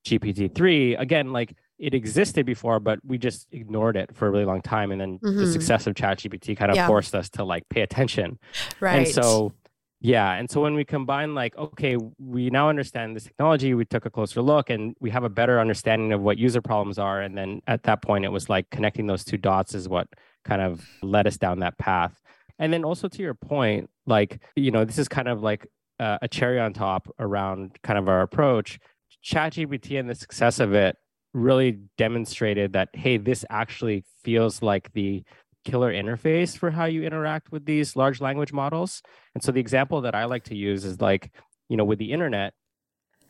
GPT-3, 0.04 1.00
again, 1.00 1.32
like 1.32 1.56
it 1.78 1.94
existed 1.94 2.44
before, 2.44 2.80
but 2.80 2.98
we 3.04 3.18
just 3.18 3.46
ignored 3.52 3.96
it 3.96 4.14
for 4.14 4.26
a 4.26 4.30
really 4.30 4.44
long 4.44 4.62
time. 4.62 4.90
And 4.90 5.00
then 5.00 5.18
mm-hmm. 5.18 5.38
the 5.38 5.46
success 5.46 5.86
of 5.86 5.94
ChatGPT 5.94 6.56
kind 6.56 6.70
of 6.70 6.76
yeah. 6.76 6.86
forced 6.86 7.14
us 7.14 7.30
to 7.30 7.44
like 7.44 7.68
pay 7.68 7.82
attention. 7.82 8.38
Right. 8.80 8.96
And 8.96 9.08
so, 9.08 9.52
yeah. 10.00 10.32
And 10.34 10.50
so 10.50 10.60
when 10.60 10.74
we 10.74 10.84
combine, 10.84 11.34
like, 11.34 11.56
okay, 11.56 11.96
we 12.18 12.50
now 12.50 12.68
understand 12.68 13.14
this 13.14 13.24
technology, 13.24 13.74
we 13.74 13.84
took 13.84 14.06
a 14.06 14.10
closer 14.10 14.42
look 14.42 14.70
and 14.70 14.94
we 15.00 15.10
have 15.10 15.24
a 15.24 15.28
better 15.28 15.60
understanding 15.60 16.12
of 16.12 16.20
what 16.20 16.38
user 16.38 16.60
problems 16.60 16.98
are. 16.98 17.20
And 17.20 17.36
then 17.36 17.62
at 17.66 17.84
that 17.84 18.02
point, 18.02 18.24
it 18.24 18.32
was 18.32 18.48
like 18.48 18.70
connecting 18.70 19.06
those 19.06 19.24
two 19.24 19.36
dots 19.36 19.74
is 19.74 19.88
what 19.88 20.08
kind 20.44 20.62
of 20.62 20.84
led 21.02 21.26
us 21.26 21.36
down 21.36 21.60
that 21.60 21.78
path. 21.78 22.20
And 22.58 22.72
then 22.72 22.84
also 22.84 23.08
to 23.08 23.22
your 23.22 23.34
point, 23.34 23.88
like, 24.06 24.40
you 24.56 24.72
know, 24.72 24.84
this 24.84 24.98
is 24.98 25.06
kind 25.06 25.28
of 25.28 25.42
like 25.42 25.66
uh, 26.00 26.18
a 26.22 26.28
cherry 26.28 26.58
on 26.58 26.72
top 26.72 27.08
around 27.20 27.78
kind 27.82 27.98
of 27.98 28.08
our 28.08 28.22
approach. 28.22 28.80
ChatGPT 29.24 29.98
and 29.98 30.08
the 30.08 30.14
success 30.14 30.58
of 30.60 30.74
it 30.74 30.96
really 31.38 31.78
demonstrated 31.96 32.72
that 32.72 32.88
hey 32.92 33.16
this 33.16 33.44
actually 33.50 34.04
feels 34.22 34.62
like 34.62 34.92
the 34.92 35.22
killer 35.64 35.92
interface 35.92 36.56
for 36.56 36.70
how 36.70 36.84
you 36.84 37.02
interact 37.02 37.52
with 37.52 37.64
these 37.64 37.96
large 37.96 38.20
language 38.20 38.52
models 38.52 39.02
and 39.34 39.42
so 39.42 39.52
the 39.52 39.60
example 39.60 40.00
that 40.00 40.14
i 40.14 40.24
like 40.24 40.44
to 40.44 40.56
use 40.56 40.84
is 40.84 41.00
like 41.00 41.30
you 41.68 41.76
know 41.76 41.84
with 41.84 41.98
the 41.98 42.12
internet 42.12 42.54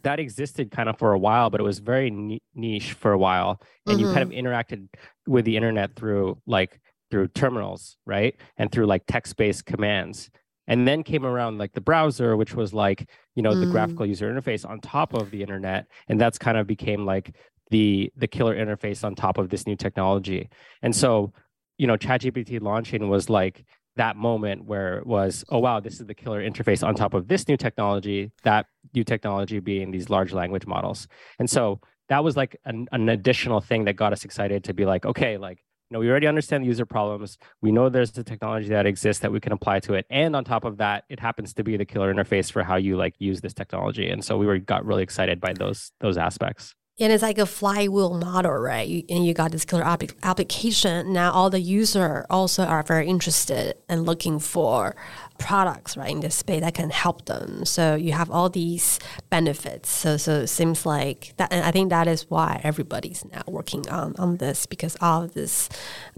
that 0.02 0.20
existed 0.20 0.70
kind 0.70 0.88
of 0.88 0.98
for 0.98 1.12
a 1.12 1.18
while 1.18 1.50
but 1.50 1.60
it 1.60 1.64
was 1.64 1.80
very 1.80 2.38
niche 2.54 2.92
for 2.92 3.12
a 3.12 3.18
while 3.18 3.60
and 3.86 3.98
mm-hmm. 3.98 4.06
you 4.06 4.12
kind 4.12 4.22
of 4.22 4.30
mm-hmm. 4.30 4.46
interacted 4.46 4.88
with 5.26 5.44
the 5.44 5.56
internet 5.56 5.94
through 5.96 6.40
like 6.46 6.80
through 7.10 7.26
terminals 7.28 7.96
right 8.06 8.36
and 8.56 8.70
through 8.70 8.86
like 8.86 9.02
text-based 9.06 9.64
commands 9.66 10.30
and 10.68 10.86
then 10.86 11.02
came 11.02 11.24
around 11.24 11.58
like 11.58 11.72
the 11.72 11.80
browser 11.80 12.36
which 12.36 12.54
was 12.54 12.72
like 12.72 13.08
you 13.34 13.42
know 13.42 13.52
mm. 13.52 13.60
the 13.60 13.66
graphical 13.66 14.06
user 14.06 14.32
interface 14.32 14.68
on 14.68 14.80
top 14.80 15.14
of 15.14 15.30
the 15.30 15.42
internet 15.42 15.86
and 16.08 16.20
that's 16.20 16.38
kind 16.38 16.56
of 16.56 16.66
became 16.66 17.04
like 17.04 17.34
the 17.70 18.12
the 18.16 18.26
killer 18.26 18.56
interface 18.56 19.04
on 19.04 19.14
top 19.14 19.38
of 19.38 19.48
this 19.50 19.66
new 19.66 19.76
technology 19.76 20.48
and 20.82 20.94
so 20.94 21.32
you 21.78 21.86
know, 21.86 21.96
ChatGPT 21.96 22.60
launching 22.60 23.08
was 23.08 23.30
like 23.30 23.64
that 23.96 24.16
moment 24.16 24.64
where 24.64 24.98
it 24.98 25.06
was, 25.06 25.44
oh 25.48 25.58
wow, 25.58 25.80
this 25.80 26.00
is 26.00 26.06
the 26.06 26.14
killer 26.14 26.42
interface 26.42 26.86
on 26.86 26.94
top 26.94 27.14
of 27.14 27.28
this 27.28 27.48
new 27.48 27.56
technology, 27.56 28.30
that 28.42 28.66
new 28.94 29.04
technology 29.04 29.60
being 29.60 29.90
these 29.90 30.10
large 30.10 30.32
language 30.32 30.66
models. 30.66 31.08
And 31.38 31.48
so 31.48 31.80
that 32.08 32.22
was 32.22 32.36
like 32.36 32.56
an, 32.64 32.88
an 32.92 33.08
additional 33.08 33.60
thing 33.60 33.84
that 33.84 33.94
got 33.94 34.12
us 34.12 34.24
excited 34.24 34.64
to 34.64 34.74
be 34.74 34.84
like, 34.84 35.06
okay, 35.06 35.38
like 35.38 35.64
you 35.90 35.94
know, 35.94 36.00
we 36.00 36.10
already 36.10 36.26
understand 36.26 36.64
the 36.64 36.68
user 36.68 36.84
problems. 36.84 37.38
We 37.62 37.72
know 37.72 37.88
there's 37.88 38.12
the 38.12 38.22
technology 38.22 38.68
that 38.68 38.84
exists 38.84 39.22
that 39.22 39.32
we 39.32 39.40
can 39.40 39.52
apply 39.52 39.80
to 39.80 39.94
it. 39.94 40.04
And 40.10 40.36
on 40.36 40.44
top 40.44 40.64
of 40.64 40.76
that, 40.78 41.04
it 41.08 41.18
happens 41.18 41.54
to 41.54 41.64
be 41.64 41.78
the 41.78 41.86
killer 41.86 42.12
interface 42.12 42.52
for 42.52 42.62
how 42.62 42.76
you 42.76 42.98
like 42.98 43.14
use 43.18 43.40
this 43.40 43.54
technology. 43.54 44.10
And 44.10 44.22
so 44.22 44.36
we 44.36 44.44
were 44.44 44.58
got 44.58 44.84
really 44.84 45.02
excited 45.02 45.40
by 45.40 45.54
those 45.54 45.92
those 46.00 46.18
aspects. 46.18 46.74
And 47.00 47.12
it's 47.12 47.22
like 47.22 47.38
a 47.38 47.46
flywheel 47.46 48.14
model, 48.14 48.52
right? 48.52 48.86
You, 48.88 49.04
and 49.08 49.24
you 49.24 49.32
got 49.32 49.52
this 49.52 49.64
killer 49.64 49.84
app- 49.84 50.02
application. 50.24 51.12
Now 51.12 51.30
all 51.30 51.48
the 51.48 51.60
user 51.60 52.26
also 52.28 52.64
are 52.64 52.82
very 52.82 53.06
interested 53.06 53.76
and 53.88 54.04
looking 54.04 54.40
for 54.40 54.96
products, 55.38 55.96
right, 55.96 56.10
in 56.10 56.20
this 56.20 56.34
space 56.34 56.60
that 56.60 56.74
can 56.74 56.90
help 56.90 57.26
them. 57.26 57.64
So 57.64 57.94
you 57.94 58.12
have 58.12 58.30
all 58.30 58.50
these 58.50 58.98
benefits. 59.30 59.88
So 59.88 60.16
so 60.16 60.40
it 60.40 60.48
seems 60.48 60.84
like 60.84 61.34
that. 61.36 61.52
And 61.52 61.64
I 61.64 61.70
think 61.70 61.90
that 61.90 62.08
is 62.08 62.28
why 62.28 62.60
everybody's 62.64 63.24
now 63.24 63.42
working 63.46 63.88
on 63.88 64.14
on 64.18 64.38
this 64.38 64.66
because 64.66 64.96
all 65.00 65.22
of 65.22 65.34
this 65.34 65.68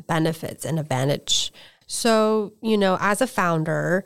benefits 0.06 0.64
and 0.64 0.78
advantage. 0.78 1.52
So 1.86 2.54
you 2.62 2.78
know, 2.78 2.96
as 3.00 3.20
a 3.20 3.26
founder, 3.26 4.04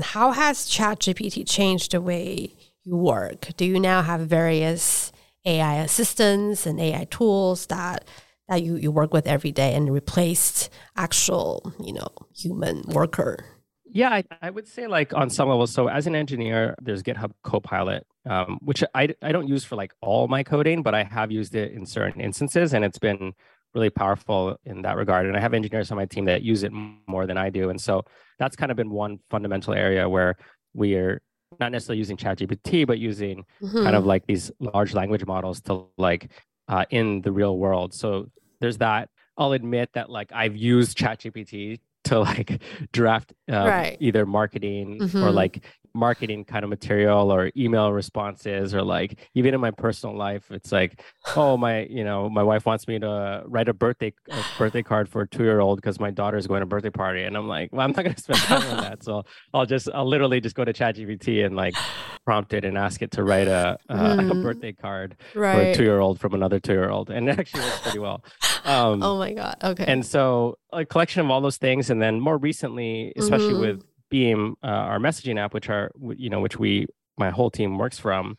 how 0.00 0.32
has 0.32 0.68
ChatGPT 0.68 1.48
changed 1.48 1.92
the 1.92 2.00
way 2.00 2.50
you 2.82 2.96
work? 2.96 3.48
Do 3.56 3.64
you 3.64 3.78
now 3.78 4.02
have 4.02 4.20
various 4.22 5.12
AI 5.46 5.76
assistants 5.76 6.66
and 6.66 6.80
AI 6.80 7.04
tools 7.10 7.66
that 7.66 8.06
that 8.48 8.62
you, 8.62 8.76
you 8.76 8.92
work 8.92 9.12
with 9.12 9.26
every 9.26 9.50
day 9.50 9.74
and 9.74 9.92
replaced 9.92 10.70
actual, 10.96 11.72
you 11.80 11.92
know, 11.92 12.08
human 12.34 12.82
worker? 12.86 13.44
Yeah, 13.84 14.10
I, 14.10 14.24
I 14.42 14.50
would 14.50 14.68
say 14.68 14.86
like 14.86 15.14
on 15.14 15.30
some 15.30 15.48
level. 15.48 15.66
So 15.66 15.88
as 15.88 16.06
an 16.06 16.14
engineer, 16.14 16.74
there's 16.80 17.02
GitHub 17.02 17.32
Copilot, 17.42 18.06
um, 18.28 18.58
which 18.62 18.84
I, 18.94 19.08
I 19.22 19.32
don't 19.32 19.48
use 19.48 19.64
for 19.64 19.74
like 19.74 19.92
all 20.00 20.28
my 20.28 20.42
coding, 20.42 20.82
but 20.82 20.94
I 20.94 21.02
have 21.02 21.32
used 21.32 21.54
it 21.54 21.72
in 21.72 21.86
certain 21.86 22.20
instances 22.20 22.72
and 22.74 22.84
it's 22.84 22.98
been 22.98 23.32
really 23.74 23.90
powerful 23.90 24.58
in 24.64 24.82
that 24.82 24.96
regard. 24.96 25.26
And 25.26 25.36
I 25.36 25.40
have 25.40 25.54
engineers 25.54 25.90
on 25.90 25.96
my 25.96 26.06
team 26.06 26.24
that 26.26 26.42
use 26.42 26.62
it 26.62 26.72
more 26.72 27.26
than 27.26 27.36
I 27.36 27.50
do. 27.50 27.70
And 27.70 27.80
so 27.80 28.04
that's 28.38 28.56
kind 28.56 28.70
of 28.70 28.76
been 28.76 28.90
one 28.90 29.18
fundamental 29.30 29.74
area 29.74 30.08
where 30.08 30.36
we 30.72 30.94
are 30.94 31.20
not 31.60 31.72
necessarily 31.72 31.98
using 31.98 32.16
ChatGPT, 32.16 32.86
but 32.86 32.98
using 32.98 33.44
mm-hmm. 33.62 33.82
kind 33.84 33.96
of 33.96 34.02
mm-hmm. 34.02 34.08
like 34.08 34.26
these 34.26 34.50
large 34.60 34.94
language 34.94 35.24
models 35.24 35.60
to 35.62 35.86
like 35.96 36.30
uh, 36.68 36.84
in 36.90 37.22
the 37.22 37.32
real 37.32 37.56
world. 37.56 37.94
So 37.94 38.30
there's 38.60 38.78
that. 38.78 39.08
I'll 39.38 39.52
admit 39.52 39.90
that 39.94 40.10
like 40.10 40.30
I've 40.32 40.56
used 40.56 40.96
ChatGPT 40.98 41.78
to 42.04 42.20
like 42.20 42.62
draft 42.92 43.32
um, 43.48 43.66
right. 43.66 43.96
either 44.00 44.26
marketing 44.26 44.98
mm-hmm. 45.00 45.22
or 45.22 45.30
like 45.30 45.64
marketing 45.96 46.44
kind 46.44 46.62
of 46.62 46.70
material 46.70 47.32
or 47.32 47.50
email 47.56 47.90
responses 47.92 48.74
or 48.74 48.82
like 48.82 49.18
even 49.34 49.54
in 49.54 49.60
my 49.60 49.70
personal 49.70 50.14
life 50.14 50.50
it's 50.50 50.70
like 50.70 51.00
oh 51.34 51.56
my 51.56 51.84
you 51.84 52.04
know 52.04 52.28
my 52.28 52.42
wife 52.42 52.66
wants 52.66 52.86
me 52.86 52.98
to 52.98 53.42
write 53.46 53.68
a 53.68 53.72
birthday 53.72 54.12
a 54.28 54.44
birthday 54.58 54.82
card 54.82 55.08
for 55.08 55.22
a 55.22 55.28
two-year-old 55.28 55.80
because 55.80 55.98
my 55.98 56.10
daughter 56.10 56.36
is 56.36 56.46
going 56.46 56.60
to 56.60 56.64
a 56.64 56.68
birthday 56.68 56.90
party 56.90 57.22
and 57.22 57.36
i'm 57.36 57.48
like 57.48 57.72
well 57.72 57.80
i'm 57.80 57.92
not 57.92 58.04
going 58.04 58.14
to 58.14 58.20
spend 58.20 58.38
time 58.40 58.62
on 58.70 58.76
that 58.82 59.02
so 59.02 59.24
i'll 59.54 59.66
just 59.66 59.88
i'll 59.94 60.06
literally 60.06 60.40
just 60.40 60.54
go 60.54 60.64
to 60.64 60.72
chat 60.72 60.96
gpt 60.96 61.44
and 61.44 61.56
like 61.56 61.74
prompt 62.26 62.52
it 62.52 62.64
and 62.64 62.76
ask 62.76 63.02
it 63.02 63.12
to 63.12 63.22
write 63.22 63.46
a, 63.46 63.78
uh, 63.88 64.16
mm. 64.16 64.30
a 64.32 64.42
birthday 64.42 64.72
card 64.72 65.16
right. 65.34 65.54
for 65.54 65.60
a 65.62 65.74
two-year-old 65.74 66.18
from 66.18 66.34
another 66.34 66.58
two-year-old 66.58 67.08
and 67.08 67.28
it 67.28 67.38
actually 67.38 67.60
works 67.60 67.80
pretty 67.80 68.00
well 68.00 68.22
um, 68.64 69.00
oh 69.02 69.16
my 69.16 69.32
god 69.32 69.56
okay 69.62 69.84
and 69.86 70.04
so 70.04 70.58
a 70.72 70.84
collection 70.84 71.20
of 71.20 71.30
all 71.30 71.40
those 71.40 71.56
things 71.56 71.88
and 71.88 72.02
then 72.02 72.20
more 72.20 72.36
recently 72.36 73.12
especially 73.16 73.52
mm-hmm. 73.52 73.60
with 73.60 73.84
Beam, 74.10 74.56
uh, 74.62 74.66
our 74.66 74.98
messaging 74.98 75.38
app, 75.38 75.54
which 75.54 75.68
are 75.68 75.90
you 76.16 76.30
know 76.30 76.40
which 76.40 76.58
we 76.58 76.86
my 77.18 77.30
whole 77.30 77.50
team 77.50 77.78
works 77.78 77.98
from, 77.98 78.38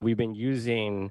we've 0.00 0.16
been 0.16 0.34
using 0.34 1.10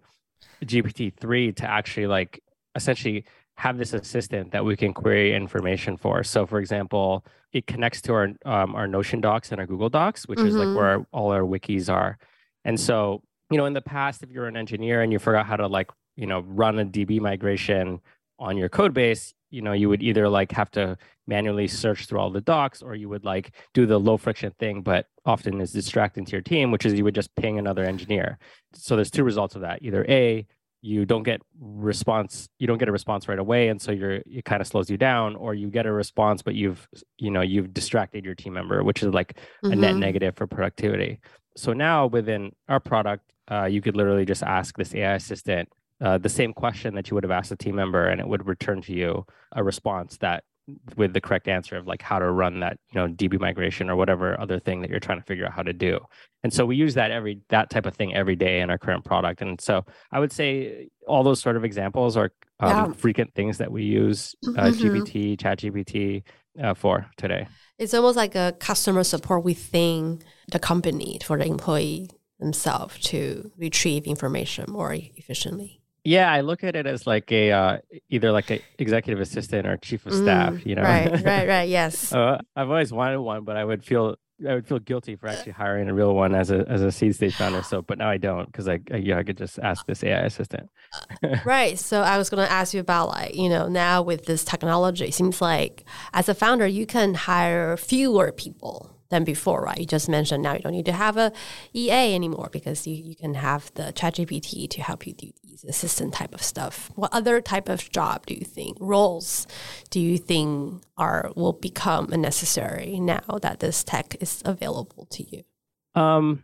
GPT 0.64 1.14
three 1.14 1.52
to 1.54 1.70
actually 1.70 2.08
like 2.08 2.42
essentially 2.76 3.26
have 3.58 3.78
this 3.78 3.94
assistant 3.94 4.52
that 4.52 4.64
we 4.64 4.78
can 4.78 4.94
query 4.94 5.34
information 5.34 5.98
for. 5.98 6.24
So, 6.24 6.46
for 6.46 6.60
example, 6.60 7.26
it 7.54 7.66
connects 7.66 8.02
to 8.04 8.14
our 8.14 8.30
um, 8.46 8.76
our 8.76 8.88
Notion 8.88 9.20
docs 9.20 9.52
and 9.52 9.60
our 9.60 9.68
Google 9.68 9.90
Docs, 9.90 10.28
which 10.28 10.40
mm-hmm. 10.40 10.48
is 10.48 10.56
like 10.56 10.76
where 10.76 11.00
mm-hmm. 11.00 11.16
all 11.16 11.32
our 11.32 11.42
wikis 11.42 11.92
are. 11.92 12.18
And 12.64 12.80
so, 12.80 13.24
you 13.50 13.58
know, 13.58 13.66
in 13.66 13.74
the 13.74 13.82
past, 13.82 14.24
if 14.24 14.30
you're 14.30 14.48
an 14.48 14.58
engineer 14.58 15.02
and 15.02 15.12
you 15.12 15.20
forgot 15.20 15.46
how 15.46 15.58
to 15.58 15.68
like 15.68 15.90
you 16.16 16.28
know 16.28 16.42
run 16.42 16.80
a 16.80 16.86
DB 16.86 17.20
migration 17.20 18.00
on 18.40 18.58
your 18.58 18.70
code 18.70 18.94
base, 18.94 19.34
you 19.50 19.62
know 19.62 19.74
you 19.74 19.90
would 19.90 20.04
either 20.04 20.28
like 20.28 20.52
have 20.52 20.70
to 20.72 20.98
manually 21.26 21.68
search 21.68 22.06
through 22.06 22.20
all 22.20 22.30
the 22.30 22.42
docs 22.42 22.82
or 22.82 22.96
you 22.96 23.10
would 23.10 23.26
like 23.26 23.54
do 23.74 23.86
the 23.86 24.00
low 24.00 24.18
friction 24.18 24.54
thing 24.60 24.82
but 24.82 25.08
often 25.26 25.60
is 25.62 25.72
distracting 25.72 26.26
to 26.26 26.32
your 26.32 26.42
team 26.42 26.72
which 26.72 26.86
is 26.86 26.94
you 26.94 27.04
would 27.04 27.16
just 27.16 27.34
ping 27.36 27.60
another 27.60 27.84
engineer 27.84 28.38
so 28.74 28.96
there's 28.96 29.12
two 29.12 29.24
results 29.24 29.56
of 29.56 29.62
that 29.62 29.80
either 29.82 30.06
a 30.10 30.46
you 30.82 31.06
don't 31.06 31.24
get 31.24 31.42
response 31.60 32.50
you 32.60 32.68
don't 32.68 32.78
get 32.78 32.88
a 32.88 32.92
response 32.92 33.28
right 33.28 33.40
away 33.40 33.70
and 33.70 33.82
so 33.82 33.92
you're 33.92 34.22
it 34.26 34.46
kind 34.46 34.62
of 34.62 34.68
slows 34.68 34.90
you 34.90 34.98
down 34.98 35.36
or 35.36 35.54
you 35.54 35.68
get 35.68 35.86
a 35.86 35.92
response 35.92 36.42
but 36.42 36.56
you've 36.56 36.88
you 37.18 37.32
know 37.32 37.42
you've 37.42 37.74
distracted 37.74 38.24
your 38.24 38.36
team 38.36 38.54
member 38.54 38.84
which 38.84 39.02
is 39.02 39.14
like 39.14 39.34
mm-hmm. 39.34 39.74
a 39.74 39.76
net 39.76 39.92
mm-hmm. 39.92 40.00
negative 40.00 40.36
for 40.36 40.46
productivity 40.46 41.20
so 41.56 41.74
now 41.74 42.06
within 42.06 42.52
our 42.70 42.80
product 42.80 43.24
uh, 43.50 43.66
you 43.66 43.82
could 43.82 43.96
literally 43.96 44.26
just 44.26 44.44
ask 44.44 44.78
this 44.78 44.94
ai 44.94 45.16
assistant 45.16 45.68
uh, 46.02 46.18
the 46.18 46.30
same 46.30 46.54
question 46.54 46.96
that 46.96 47.10
you 47.10 47.16
would 47.16 47.24
have 47.24 47.32
asked 47.32 47.52
a 47.52 47.56
team 47.56 47.76
member 47.76 48.08
and 48.08 48.20
it 48.20 48.28
would 48.28 48.46
return 48.48 48.82
to 48.82 48.94
you 48.94 49.26
a 49.54 49.64
response 49.64 50.18
that 50.18 50.44
with 50.98 51.14
the 51.14 51.22
correct 51.22 51.48
answer 51.48 51.78
of 51.78 51.88
like 51.88 52.02
how 52.02 52.20
to 52.20 52.30
run 52.30 52.60
that 52.60 52.78
you 52.92 53.00
know 53.00 53.08
db 53.08 53.40
migration 53.40 53.90
or 53.90 53.96
whatever 53.96 54.40
other 54.40 54.60
thing 54.60 54.82
that 54.82 54.90
you're 54.90 55.00
trying 55.00 55.18
to 55.18 55.24
figure 55.26 55.46
out 55.46 55.54
how 55.54 55.64
to 55.64 55.72
do 55.72 55.98
and 56.44 56.54
so 56.54 56.66
we 56.66 56.76
use 56.76 56.94
that 56.94 57.10
every 57.10 57.40
that 57.50 57.70
type 57.70 57.86
of 57.86 57.96
thing 57.96 58.14
every 58.14 58.36
day 58.36 58.60
in 58.60 58.70
our 58.70 58.78
current 58.78 59.06
product 59.06 59.42
and 59.42 59.62
so 59.62 59.86
i 60.12 60.20
would 60.20 60.32
say 60.32 60.90
all 61.08 61.24
those 61.24 61.42
sort 61.42 61.56
of 61.56 61.64
examples 61.64 62.18
are 62.18 62.32
um, 62.60 62.70
yeah. 62.70 62.92
frequent 62.94 63.34
things 63.34 63.58
that 63.58 63.72
we 63.72 63.84
use 63.84 64.36
uh, 64.46 64.50
mm-hmm. 64.50 64.88
gpt 64.88 65.40
chat 65.40 65.60
gpt 65.60 66.24
uh, 66.62 66.74
for 66.74 67.06
today 67.16 67.48
it's 67.80 67.94
almost 67.94 68.18
like 68.18 68.36
a 68.36 68.54
customer 68.60 69.04
support 69.04 69.46
We 69.46 69.54
within 69.54 70.22
the 70.52 70.60
company 70.60 71.20
for 71.24 71.38
the 71.38 71.46
employee 71.46 72.10
themselves 72.40 73.00
to 73.00 73.52
retrieve 73.58 74.06
information 74.06 74.66
more 74.70 74.94
efficiently 74.94 75.77
yeah, 76.08 76.32
I 76.32 76.40
look 76.40 76.64
at 76.64 76.78
it 76.78 76.88
as 76.88 77.06
like 77.06 77.30
a 77.34 77.52
uh, 77.52 77.78
either 78.10 78.32
like 78.32 78.50
a 78.50 78.62
executive 78.80 79.20
assistant 79.20 79.68
or 79.68 79.76
chief 79.76 80.06
of 80.06 80.14
staff. 80.14 80.54
Mm, 80.54 80.66
you 80.66 80.76
know, 80.76 80.84
right, 80.84 81.12
right, 81.22 81.48
right. 81.56 81.68
Yes. 81.68 82.14
uh, 82.14 82.40
I've 82.56 82.70
always 82.70 82.94
wanted 82.94 83.20
one, 83.20 83.44
but 83.44 83.58
I 83.58 83.66
would 83.66 83.84
feel 83.84 84.16
I 84.48 84.54
would 84.54 84.66
feel 84.66 84.80
guilty 84.80 85.18
for 85.18 85.28
actually 85.28 85.52
hiring 85.52 85.90
a 85.90 85.94
real 85.94 86.16
one 86.16 86.34
as 86.34 86.50
a 86.50 86.66
as 86.70 86.82
a 86.82 86.94
seed 86.94 87.14
stage 87.14 87.36
founder. 87.36 87.62
So, 87.62 87.82
but 87.82 87.98
now 87.98 88.10
I 88.10 88.16
don't 88.16 88.46
because 88.46 88.70
I, 88.70 88.80
I 88.90 88.98
yeah 88.98 89.18
I 89.18 89.24
could 89.24 89.38
just 89.38 89.60
ask 89.60 89.86
this 89.86 90.02
AI 90.02 90.22
assistant. 90.22 90.70
right. 91.46 91.78
So 91.78 92.02
I 92.02 92.18
was 92.18 92.30
going 92.30 92.46
to 92.46 92.50
ask 92.50 92.74
you 92.74 92.80
about 92.80 93.10
like 93.10 93.36
you 93.36 93.50
know 93.50 93.68
now 93.68 94.02
with 94.02 94.28
this 94.28 94.46
technology, 94.46 95.06
it 95.06 95.14
seems 95.14 95.42
like 95.42 95.84
as 96.14 96.30
a 96.30 96.34
founder 96.34 96.66
you 96.66 96.86
can 96.86 97.16
hire 97.16 97.76
fewer 97.76 98.32
people 98.32 98.97
than 99.10 99.24
before, 99.24 99.62
right? 99.62 99.78
You 99.78 99.86
just 99.86 100.10
mentioned 100.10 100.44
now 100.44 100.54
you 100.54 100.60
don't 100.60 100.74
need 100.74 100.86
to 100.86 100.92
have 100.92 101.18
a 101.18 101.32
EA 101.74 102.14
anymore 102.16 102.50
because 102.52 102.86
you, 102.86 102.96
you 102.96 103.16
can 103.16 103.36
have 103.36 103.72
the 103.76 103.94
ChatGPT 103.94 104.70
to 104.70 104.82
help 104.82 105.08
you 105.08 105.14
do 105.14 105.32
these 105.44 105.64
assistant 105.64 106.14
type 106.14 106.34
of 106.34 106.42
stuff. 106.42 106.92
What 106.96 107.14
other 107.14 107.42
type 107.42 107.70
of 107.70 107.90
job 107.90 108.26
do 108.26 108.34
you 108.34 108.46
think 108.46 108.78
roles 108.80 109.48
do 109.90 110.00
you 110.00 110.18
think 110.18 110.84
are 110.98 111.32
will 111.36 111.54
become 111.54 112.10
necessary 112.10 113.00
now 113.00 113.40
that 113.42 113.60
this 113.60 113.84
tech 113.84 114.16
is 114.20 114.42
available 114.46 115.06
to 115.12 115.24
you? 115.36 115.44
Um, 115.96 116.44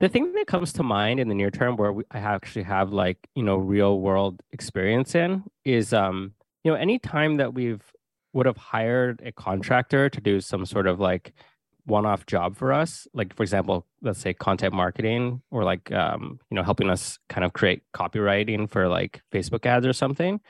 the 0.00 0.08
thing 0.08 0.32
that 0.32 0.48
comes 0.48 0.72
to 0.74 0.82
mind 0.82 1.20
in 1.20 1.28
the 1.28 1.34
near 1.34 1.50
term 1.50 1.76
where 1.76 1.92
we, 1.92 2.04
I 2.10 2.18
actually 2.18 2.64
have 2.64 2.92
like 2.92 3.18
you 3.36 3.44
know 3.44 3.56
real 3.56 4.00
world 4.00 4.42
experience 4.50 5.14
in 5.14 5.44
is 5.64 5.92
um 5.92 6.34
you 6.64 6.72
know 6.72 6.76
any 6.76 6.98
time 6.98 7.36
that 7.36 7.54
we've 7.54 7.82
would 8.32 8.46
have 8.46 8.56
hired 8.56 9.22
a 9.24 9.30
contractor 9.32 10.08
to 10.08 10.20
do 10.20 10.40
some 10.40 10.66
sort 10.66 10.86
of 10.86 10.98
like 10.98 11.32
one-off 11.84 12.26
job 12.26 12.56
for 12.56 12.72
us 12.72 13.08
like 13.12 13.34
for 13.34 13.42
example 13.42 13.86
let's 14.02 14.20
say 14.20 14.32
content 14.32 14.72
marketing 14.72 15.42
or 15.50 15.64
like 15.64 15.90
um, 15.92 16.38
you 16.50 16.54
know 16.54 16.62
helping 16.62 16.88
us 16.88 17.18
kind 17.28 17.44
of 17.44 17.52
create 17.52 17.82
copywriting 17.94 18.70
for 18.70 18.88
like 18.88 19.22
facebook 19.32 19.66
ads 19.66 19.86
or 19.86 19.92
something. 19.92 20.40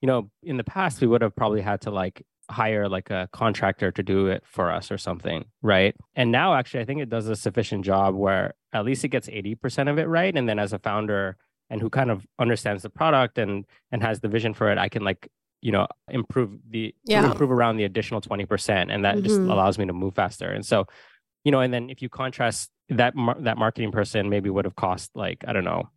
You 0.00 0.06
know 0.06 0.30
in 0.42 0.58
the 0.58 0.64
past 0.64 1.00
we 1.00 1.06
would 1.06 1.22
have 1.22 1.34
probably 1.34 1.62
had 1.62 1.80
to 1.82 1.90
like 1.90 2.26
hire 2.50 2.88
like 2.90 3.08
a 3.08 3.28
contractor 3.32 3.90
to 3.90 4.02
do 4.02 4.26
it 4.26 4.42
for 4.44 4.70
us 4.70 4.90
or 4.90 4.98
something 4.98 5.46
right? 5.62 5.96
And 6.14 6.30
now 6.30 6.54
actually 6.54 6.80
i 6.80 6.84
think 6.84 7.00
it 7.00 7.08
does 7.08 7.28
a 7.28 7.36
sufficient 7.36 7.84
job 7.84 8.14
where 8.14 8.54
at 8.74 8.84
least 8.84 9.04
it 9.04 9.08
gets 9.08 9.28
80% 9.28 9.88
of 9.88 9.98
it 9.98 10.08
right. 10.08 10.36
And 10.36 10.48
then 10.48 10.58
as 10.58 10.72
a 10.72 10.78
founder 10.78 11.36
and 11.70 11.80
who 11.80 11.88
kind 11.88 12.10
of 12.10 12.26
understands 12.38 12.82
the 12.82 12.90
product 12.90 13.38
and 13.38 13.64
and 13.90 14.02
has 14.02 14.20
the 14.20 14.28
vision 14.28 14.52
for 14.54 14.70
it 14.70 14.78
i 14.78 14.88
can 14.88 15.02
like 15.02 15.28
you 15.64 15.72
know 15.72 15.86
improve 16.10 16.50
the 16.70 16.94
yeah. 17.04 17.24
improve 17.24 17.50
around 17.50 17.76
the 17.76 17.84
additional 17.84 18.20
20% 18.20 18.86
and 18.90 19.04
that 19.04 19.16
mm-hmm. 19.16 19.24
just 19.24 19.40
allows 19.40 19.78
me 19.78 19.86
to 19.86 19.94
move 19.94 20.14
faster 20.14 20.50
and 20.50 20.64
so 20.64 20.86
you 21.42 21.50
know 21.50 21.60
and 21.60 21.72
then 21.72 21.88
if 21.88 22.02
you 22.02 22.08
contrast 22.08 22.70
that 22.90 23.16
mar- 23.16 23.40
that 23.40 23.56
marketing 23.56 23.90
person 23.90 24.28
maybe 24.28 24.50
would 24.50 24.66
have 24.66 24.76
cost 24.76 25.10
like 25.14 25.42
i 25.48 25.52
don't 25.54 25.64
know 25.64 25.88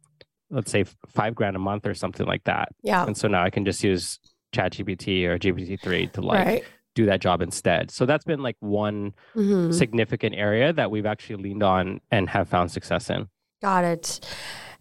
let's 0.50 0.72
say 0.72 0.86
five 1.08 1.36
grand 1.36 1.58
a 1.58 1.60
month 1.60 1.86
or 1.86 1.94
something 1.94 2.26
like 2.26 2.44
that 2.46 2.70
yeah 2.82 3.06
and 3.06 3.18
so 3.18 3.28
now 3.28 3.44
i 3.44 3.50
can 3.50 3.66
just 3.66 3.84
use 3.84 4.20
chat 4.54 4.72
gpt 4.72 5.26
or 5.26 5.38
gpt-3 5.38 6.12
to 6.14 6.22
like 6.22 6.46
right. 6.46 6.64
do 6.96 7.06
that 7.06 7.22
job 7.22 7.42
instead. 7.42 7.92
So 7.92 8.06
that's 8.06 8.24
been 8.24 8.42
like 8.42 8.56
one 8.60 9.14
Mhm. 9.36 9.74
significant 9.74 10.36
area 10.36 10.74
that 10.74 10.90
we've 10.90 11.06
actually 11.06 11.44
leaned 11.44 11.64
on 11.64 12.02
and 12.10 12.30
have 12.30 12.50
found 12.50 12.72
success 12.72 13.10
in. 13.10 13.28
Got 13.62 13.84
it. 13.84 14.20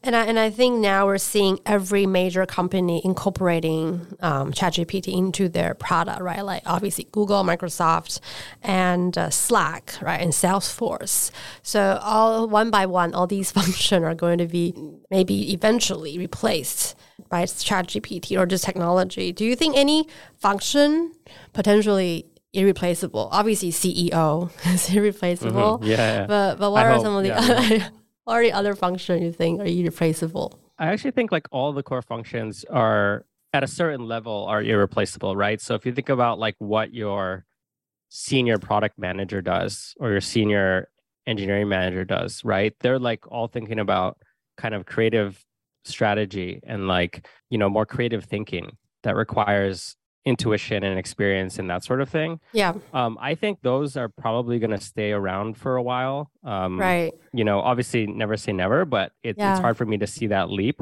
And 0.07 0.15
I, 0.15 0.25
and 0.27 0.39
I 0.39 0.51
think 0.51 0.79
now 0.79 1.05
we're 1.07 1.19
seeing 1.19 1.59
every 1.67 2.07
major 2.07 2.47
company 2.47 3.03
incorporating 3.05 4.07
um, 4.21 4.53
ChatGPT 4.53 5.13
into 5.13 5.49
their 5.49 5.75
product, 5.75 6.21
right? 6.21 6.45
Like 6.45 6.63
obviously 6.65 7.09
Google, 7.11 7.43
Microsoft, 7.43 8.21
and 8.63 9.19
uh, 9.19 9.31
Slack, 9.31 9.99
right, 10.01 10.21
and 10.21 10.33
Salesforce. 10.33 11.33
So 11.63 11.99
all 12.01 12.47
one 12.47 12.71
by 12.71 12.87
one, 12.87 13.15
all 13.15 13.27
these 13.27 13.51
functions 13.59 14.05
are 14.05 14.15
going 14.15 14.39
to 14.39 14.47
be 14.47 14.75
maybe 15.11 15.53
eventually 15.53 16.19
replaced 16.19 16.95
by 17.29 17.43
ChatGPT 17.43 18.39
or 18.39 18.47
just 18.47 18.63
technology. 18.63 19.33
Do 19.33 19.45
you 19.45 19.57
think 19.57 19.77
any 19.77 20.07
function 20.39 21.13
potentially 21.53 22.27
irreplaceable? 22.53 23.29
Obviously, 23.33 23.73
CEO 23.73 24.53
is 24.73 24.89
irreplaceable. 24.95 25.81
Yeah, 25.83 25.97
yeah. 25.97 26.27
But 26.27 26.61
but 26.61 26.71
what 26.71 26.87
I 26.87 26.91
are 26.91 26.93
hope, 26.93 27.03
some 27.03 27.17
of 27.17 27.23
the 27.25 27.31
yeah, 27.31 27.39
other 27.39 27.91
what 28.27 28.35
are 28.35 28.43
the 28.43 28.53
other 28.53 28.75
functions 28.75 29.23
you 29.23 29.33
think 29.33 29.61
are 29.61 29.65
irreplaceable? 29.65 30.59
I 30.79 30.89
actually 30.89 31.13
think 31.13 31.31
like 31.31 31.47
all 31.53 31.73
the 31.73 31.83
core 31.83 32.03
functions 32.03 32.65
are 32.69 33.25
at 33.53 33.63
a 33.63 33.69
certain 33.69 34.07
level 34.07 34.47
are 34.47 34.61
irreplaceable, 34.61 35.37
right? 35.37 35.61
So 35.61 35.75
if 35.75 35.87
you 35.87 35.93
think 35.93 36.09
about 36.09 36.41
like 36.41 36.57
what 36.59 36.93
your 36.93 37.47
senior 38.09 38.59
product 38.59 38.99
manager 38.99 39.41
does 39.41 39.95
or 40.01 40.11
your 40.11 40.21
senior 40.21 40.89
engineering 41.29 41.69
manager 41.69 42.05
does, 42.05 42.45
right? 42.45 42.75
They're 42.81 42.99
like 42.99 43.31
all 43.31 43.47
thinking 43.47 43.79
about 43.79 44.19
kind 44.57 44.75
of 44.75 44.87
creative 44.87 45.43
strategy 45.85 46.61
and 46.67 46.89
like, 46.89 47.29
you 47.49 47.59
know, 47.59 47.69
more 47.71 47.87
creative 47.87 48.25
thinking 48.25 48.77
that 49.05 49.15
requires 49.15 49.97
intuition 50.27 50.83
and 50.83 50.99
experience 50.99 51.59
and 51.59 51.71
that 51.71 51.85
sort 51.85 52.01
of 52.03 52.09
thing. 52.11 52.41
Yeah, 52.53 52.75
Um, 52.93 53.17
I 53.21 53.35
think 53.37 53.63
those 53.63 53.97
are 53.97 54.09
probably 54.09 54.59
going 54.59 54.73
to 54.73 54.81
stay 54.81 55.13
around 55.13 55.57
for 55.57 55.77
a 55.77 55.83
while. 55.83 56.31
Um, 56.45 56.79
right. 56.79 57.15
You 57.33 57.45
know, 57.45 57.61
obviously, 57.61 58.07
never 58.07 58.37
say 58.37 58.53
never, 58.53 58.85
but 58.85 59.13
it, 59.23 59.37
Yeah. 59.39 59.51
it's 59.51 59.61
hard 59.61 59.77
for 59.77 59.87
me 59.87 59.97
to 59.99 60.07
see 60.07 60.27
that 60.29 60.51
leap. 60.51 60.81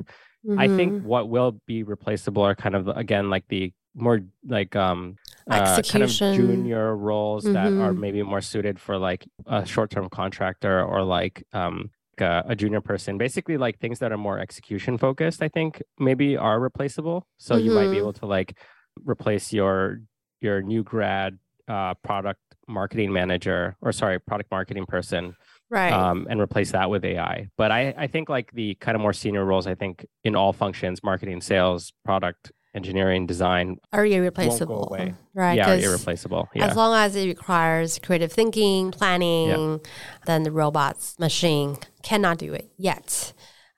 I 0.59 0.67
think 0.69 0.95
Mhm. 0.95 1.03
what 1.03 1.29
will 1.29 1.53
be 1.67 1.83
replaceable 1.83 2.43
are 2.43 2.55
kind 2.55 2.75
of 2.75 2.89
again 2.89 3.31
like 3.31 3.45
the 3.49 3.73
more 3.95 4.21
like 4.47 4.75
um 4.77 5.17
uh, 5.51 5.81
kind 5.83 6.03
of 6.05 6.11
junior 6.35 6.97
roles 6.97 7.45
that 7.45 7.73
are 7.75 7.93
Mhm. 7.93 7.99
maybe 7.99 8.23
more 8.23 8.41
suited 8.41 8.79
for 8.81 8.97
like 8.99 9.27
a 9.47 9.65
short-term 9.67 10.09
contractor 10.11 10.83
or 10.83 11.03
like 11.03 11.45
um 11.53 11.91
a, 12.19 12.43
a 12.49 12.55
junior 12.57 12.81
person 12.81 13.19
basically 13.19 13.57
like 13.57 13.79
things 13.79 13.99
that 13.99 14.11
are 14.13 14.17
more 14.29 14.39
execution 14.39 14.97
focused 14.97 15.43
i 15.43 15.49
think 15.49 15.83
maybe 15.99 16.37
are 16.37 16.61
replaceable 16.61 17.27
so 17.39 17.57
you 17.57 17.71
might 17.73 17.91
be 17.91 17.97
Mhm. 17.97 18.05
able 18.05 18.13
to 18.13 18.27
like 18.27 18.57
replace 19.05 19.53
your 19.53 20.01
your 20.41 20.63
new 20.63 20.83
grad 20.83 21.39
uh 21.69 21.95
product 21.95 22.41
marketing 22.69 23.13
manager 23.13 23.77
or 23.81 23.93
sorry 23.93 24.19
product 24.19 24.51
marketing 24.51 24.87
person 24.87 25.35
right. 25.71 25.93
um, 25.93 26.27
and 26.31 26.41
replace 26.41 26.73
that 26.73 26.89
with 26.89 27.05
AI. 27.05 27.49
But 27.57 27.71
I, 27.71 27.95
I 27.97 28.07
think 28.07 28.29
like 28.29 28.53
the 28.53 28.75
kind 28.77 28.95
of 28.95 29.01
more 29.01 29.13
senior 29.13 29.45
roles, 29.45 29.67
I 29.67 29.75
think 29.75 30.07
in 30.23 30.35
all 30.35 30.53
functions, 30.53 31.03
marketing, 31.03 31.41
sales, 31.41 31.93
product, 32.05 32.53
engineering, 32.75 33.27
design, 33.27 33.79
are 33.93 34.05
irreplaceable. 34.05 34.97
Right. 35.33 35.57
yeah, 35.57 35.75
irreplaceable. 35.75 36.49
Yeah. 36.55 36.67
As 36.67 36.77
long 36.77 36.95
as 36.95 37.15
it 37.17 37.27
requires 37.27 37.99
creative 37.99 38.33
thinking, 38.33 38.91
planning, 38.91 39.81
then 40.27 40.43
the 40.43 40.51
robots 40.51 41.19
machine 41.19 41.77
cannot 42.03 42.39
do 42.39 42.53
it 42.53 42.71
yet. 42.77 43.33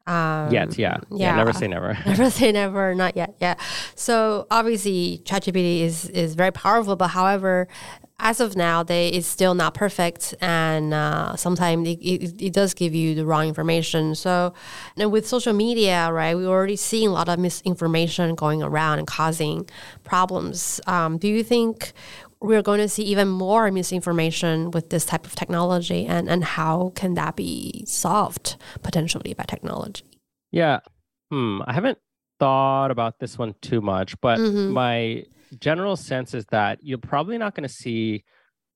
Um, 0.07 0.53
Yet, 0.53 0.79
yeah. 0.79 0.99
yeah. 1.11 1.35
Never 1.35 1.53
say 1.53 1.67
never. 1.67 1.99
Never 2.07 2.31
say 2.31 2.53
never, 2.53 2.95
not 2.95 3.17
yet. 3.17 3.35
Yeah. 3.41 3.57
So 3.97 4.47
obviously, 4.51 5.21
ChatGPT 5.25 5.81
is 5.81 6.09
is 6.11 6.35
very 6.35 6.53
powerful, 6.53 6.95
but 6.95 7.09
however, 7.09 7.67
as 8.19 8.41
of 8.41 8.57
now, 8.57 8.83
they 8.83 9.09
it's 9.09 9.27
still 9.27 9.55
not 9.55 9.75
perfect, 9.75 10.35
and 10.41 10.95
uh, 10.95 11.37
sometimes 11.37 11.87
it, 11.89 11.99
it, 12.01 12.43
it 12.43 12.53
does 12.53 12.73
give 12.73 12.95
you 12.95 13.15
the 13.15 13.27
wrong 13.27 13.47
information. 13.47 14.15
So, 14.15 14.55
and 14.97 15.13
with 15.13 15.27
social 15.27 15.53
media, 15.53 16.11
right, 16.11 16.35
we're 16.35 16.49
already 16.49 16.77
seeing 16.77 17.09
a 17.09 17.13
lot 17.13 17.29
of 17.29 17.39
misinformation 17.39 18.35
going 18.35 18.63
around 18.63 19.01
and 19.01 19.07
causing 19.07 19.69
problems. 20.05 20.81
Um, 20.87 21.19
do 21.19 21.29
you 21.29 21.43
think? 21.43 21.93
We're 22.41 22.63
going 22.63 22.81
to 22.81 22.89
see 22.89 23.03
even 23.05 23.29
more 23.29 23.71
misinformation 23.71 24.71
with 24.71 24.91
this 24.91 25.05
type 25.07 25.25
of 25.27 25.35
technology, 25.35 26.05
and, 26.07 26.29
and 26.29 26.45
how 26.45 26.93
can 26.95 27.15
that 27.15 27.35
be 27.37 27.85
solved 27.87 28.57
potentially 28.83 29.33
by 29.35 29.45
technology? 29.45 30.05
Yeah. 30.53 30.81
Hmm. 31.31 31.61
I 31.67 31.73
haven't 31.73 31.99
thought 32.39 32.91
about 32.91 33.19
this 33.19 33.39
one 33.39 33.55
too 33.63 33.81
much, 33.81 34.21
but 34.21 34.39
Mhm. 34.39 34.71
my 34.71 35.25
general 35.61 35.97
sense 35.97 36.35
is 36.35 36.45
that 36.47 36.79
you're 36.83 36.99
probably 36.99 37.39
not 37.39 37.55
going 37.55 37.67
to 37.67 37.75
see 37.75 38.25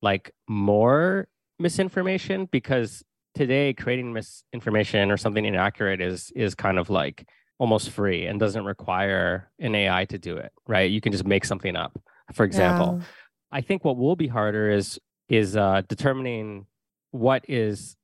like 0.01 0.33
more 0.49 1.29
misinformation 1.59 2.47
because 2.51 3.05
today 3.35 3.75
creating 3.75 4.13
misinformation 4.15 5.11
or 5.11 5.17
something 5.19 5.45
inaccurate 5.45 6.01
is 6.01 6.33
is 6.35 6.55
kind 6.55 6.79
of 6.79 6.89
like 6.89 7.29
almost 7.59 7.91
free 7.91 8.25
and 8.27 8.41
doesn't 8.41 8.65
require 8.65 9.51
an 9.59 9.75
AI 9.75 10.07
to 10.07 10.19
do 10.19 10.37
it, 10.39 10.51
right? 10.67 10.91
You 10.91 11.01
can 11.03 11.13
just 11.13 11.27
make 11.27 11.45
something 11.45 11.77
up. 11.77 12.01
For 12.33 12.45
example, 12.45 12.97
Yeah. 12.99 13.05
I 13.53 13.61
think 13.61 13.85
what 13.85 13.97
will 13.97 14.17
be 14.17 14.29
harder 14.29 14.71
is 14.71 14.99
is 15.29 15.57
uh, 15.57 15.83
determining 15.89 16.67
what 17.13 17.45
is 17.49 17.97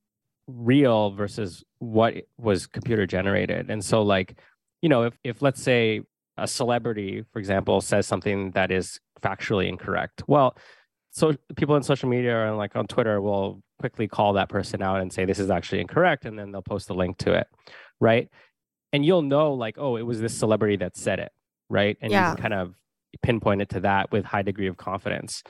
real 0.47 1.11
versus 1.11 1.63
what 1.79 2.15
was 2.37 2.67
computer 2.67 3.05
generated. 3.05 3.69
And 3.69 3.83
so, 3.83 4.01
like, 4.01 4.39
you 4.81 4.89
know, 4.89 5.03
if 5.03 5.17
if 5.23 5.41
let's 5.41 5.61
say 5.61 6.01
a 6.37 6.47
celebrity, 6.47 7.23
for 7.33 7.39
example, 7.39 7.81
says 7.81 8.05
something 8.07 8.51
that 8.51 8.71
is 8.71 8.99
factually 9.21 9.67
incorrect, 9.67 10.23
well, 10.27 10.55
so 11.11 11.35
people 11.55 11.75
in 11.75 11.83
social 11.83 12.09
media 12.09 12.47
and 12.47 12.57
like 12.57 12.75
on 12.75 12.85
Twitter 12.87 13.19
will 13.21 13.61
quickly 13.79 14.07
call 14.07 14.33
that 14.33 14.49
person 14.49 14.81
out 14.81 14.99
and 15.01 15.11
say 15.11 15.25
this 15.25 15.39
is 15.39 15.49
actually 15.49 15.81
incorrect, 15.81 16.25
and 16.25 16.37
then 16.37 16.51
they'll 16.51 16.61
post 16.61 16.89
a 16.89 16.93
link 16.93 17.17
to 17.19 17.33
it, 17.33 17.47
right? 17.99 18.29
And 18.93 19.05
you'll 19.05 19.21
know 19.21 19.53
like, 19.53 19.77
oh, 19.77 19.97
it 19.97 20.03
was 20.03 20.21
this 20.21 20.33
celebrity 20.37 20.77
that 20.77 20.95
said 20.95 21.19
it, 21.19 21.31
right? 21.69 21.97
And 22.01 22.11
Yeah. 22.11 22.29
you 22.29 22.35
can 22.35 22.41
kind 22.41 22.53
of 22.53 22.75
pinpoint 23.21 23.61
it 23.61 23.69
to 23.69 23.79
that 23.81 24.11
with 24.11 24.25
high 24.25 24.41
degree 24.41 24.67
of 24.67 24.77
confidence. 24.77 25.43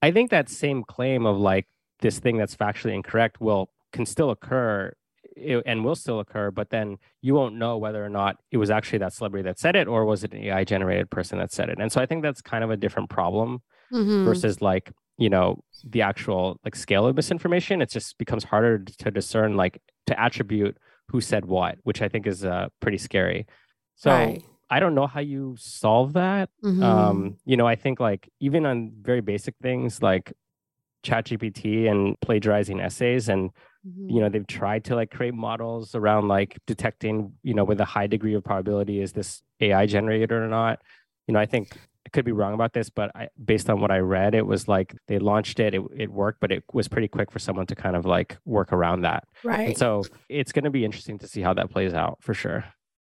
I 0.00 0.10
think 0.10 0.30
that 0.30 0.48
same 0.48 0.82
claim 0.84 1.26
of 1.26 1.36
like 1.38 1.66
this 2.00 2.18
thing 2.18 2.36
that's 2.36 2.56
factually 2.56 2.94
incorrect 2.94 3.40
will 3.40 3.70
can 3.92 4.06
still 4.06 4.30
occur 4.30 4.92
and 5.36 5.84
will 5.84 5.94
still 5.94 6.20
occur, 6.20 6.50
but 6.50 6.70
then 6.70 6.98
you 7.22 7.34
won't 7.34 7.54
know 7.54 7.78
whether 7.78 8.04
or 8.04 8.08
not 8.08 8.36
it 8.50 8.58
was 8.58 8.70
actually 8.70 8.98
that 8.98 9.12
celebrity 9.12 9.44
that 9.44 9.58
said 9.58 9.76
it 9.76 9.88
or 9.88 10.04
was 10.04 10.24
it 10.24 10.32
an 10.34 10.42
AI 10.44 10.64
generated 10.64 11.10
person 11.10 11.38
that 11.38 11.52
said 11.52 11.68
it. 11.70 11.78
And 11.80 11.90
so 11.90 12.00
I 12.00 12.06
think 12.06 12.22
that's 12.22 12.42
kind 12.42 12.62
of 12.64 12.70
a 12.70 12.76
different 12.76 13.08
problem 13.08 13.62
Mhm. 13.92 14.24
versus 14.24 14.60
like, 14.60 14.92
you 15.18 15.30
know, 15.30 15.62
the 15.84 16.02
actual 16.02 16.58
like 16.64 16.76
scale 16.76 17.06
of 17.06 17.16
misinformation. 17.16 17.80
It 17.80 17.90
just 17.90 18.18
becomes 18.18 18.44
harder 18.44 18.78
to 18.80 19.10
discern 19.10 19.56
like 19.56 19.80
to 20.06 20.20
attribute 20.20 20.76
who 21.08 21.20
said 21.20 21.44
what, 21.46 21.78
which 21.84 22.02
I 22.02 22.08
think 22.08 22.26
is 22.26 22.44
uh, 22.44 22.68
pretty 22.80 22.98
scary. 22.98 23.46
So 23.96 24.10
Right. 24.10 24.44
I 24.74 24.80
don't 24.80 24.94
know 24.98 25.06
how 25.14 25.20
you 25.34 25.42
solve 25.58 26.08
that 26.14 26.48
Mhm. 26.64 26.82
um 26.90 27.16
you 27.50 27.56
know 27.58 27.66
i 27.74 27.76
think 27.82 27.96
like 28.08 28.22
even 28.46 28.62
on 28.70 28.78
very 29.10 29.20
basic 29.32 29.54
things 29.66 29.90
like 30.10 30.26
chat 31.06 31.22
gpt 31.28 31.90
and 31.90 32.00
plagiarizing 32.20 32.78
essays 32.88 33.28
and 33.28 33.50
Mhm. 33.84 34.06
you 34.14 34.20
know 34.20 34.28
they've 34.32 34.46
tried 34.60 34.82
to 34.88 34.92
like 35.00 35.10
create 35.16 35.34
models 35.34 35.86
around 36.00 36.24
like 36.36 36.52
detecting 36.72 37.16
you 37.48 37.54
know 37.56 37.64
with 37.70 37.80
a 37.80 37.84
high 37.96 38.06
degree 38.14 38.34
of 38.38 38.42
probability 38.50 38.96
is 39.06 39.10
this 39.18 39.42
ai 39.66 39.84
generated 39.86 40.30
or 40.32 40.46
not 40.60 40.74
you 41.26 41.34
know 41.34 41.40
i 41.40 41.46
think 41.52 41.64
i 42.06 42.08
could 42.14 42.24
be 42.24 42.30
wrong 42.38 42.54
about 42.54 42.72
this 42.78 42.88
but 42.98 43.08
I, 43.20 43.24
based 43.52 43.68
on 43.72 43.76
what 43.82 43.90
i 43.90 43.98
read 43.98 44.32
it 44.40 44.46
was 44.46 44.62
like 44.68 44.88
they 45.08 45.18
launched 45.18 45.58
it, 45.66 45.74
it 45.74 45.82
it 46.04 46.10
worked 46.22 46.38
but 46.40 46.50
it 46.56 46.62
was 46.72 46.86
pretty 46.94 47.08
quick 47.16 47.28
for 47.34 47.40
someone 47.46 47.66
to 47.66 47.74
kind 47.84 47.96
of 47.96 48.04
like 48.16 48.30
work 48.56 48.72
around 48.72 49.00
that 49.08 49.22
right. 49.52 49.66
and 49.68 49.76
so 49.76 49.88
it's 50.28 50.52
going 50.52 50.64
to 50.70 50.74
be 50.78 50.84
interesting 50.88 51.18
to 51.18 51.26
see 51.32 51.42
how 51.46 51.52
that 51.58 51.68
plays 51.74 51.92
out 52.02 52.16
for 52.26 52.34
sure 52.42 52.60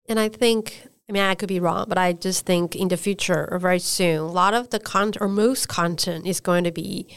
And 0.10 0.20
I 0.20 0.30
think, 0.30 0.64
I 1.08 1.12
mean, 1.12 1.24
I 1.24 1.36
could 1.36 1.50
be 1.50 1.60
wrong, 1.60 1.86
but 1.88 1.98
I 1.98 2.14
just 2.14 2.46
think 2.46 2.76
in 2.76 2.88
the 2.88 2.98
future 2.98 3.48
or 3.52 3.60
very 3.60 3.80
soon, 3.80 4.18
a 4.18 4.28
lot 4.28 4.56
of 4.56 4.72
the 4.72 4.80
content 4.80 5.22
or 5.22 5.28
most 5.28 5.68
content 5.68 6.26
is 6.26 6.40
going 6.40 6.64
to 6.64 6.72
be 6.72 7.08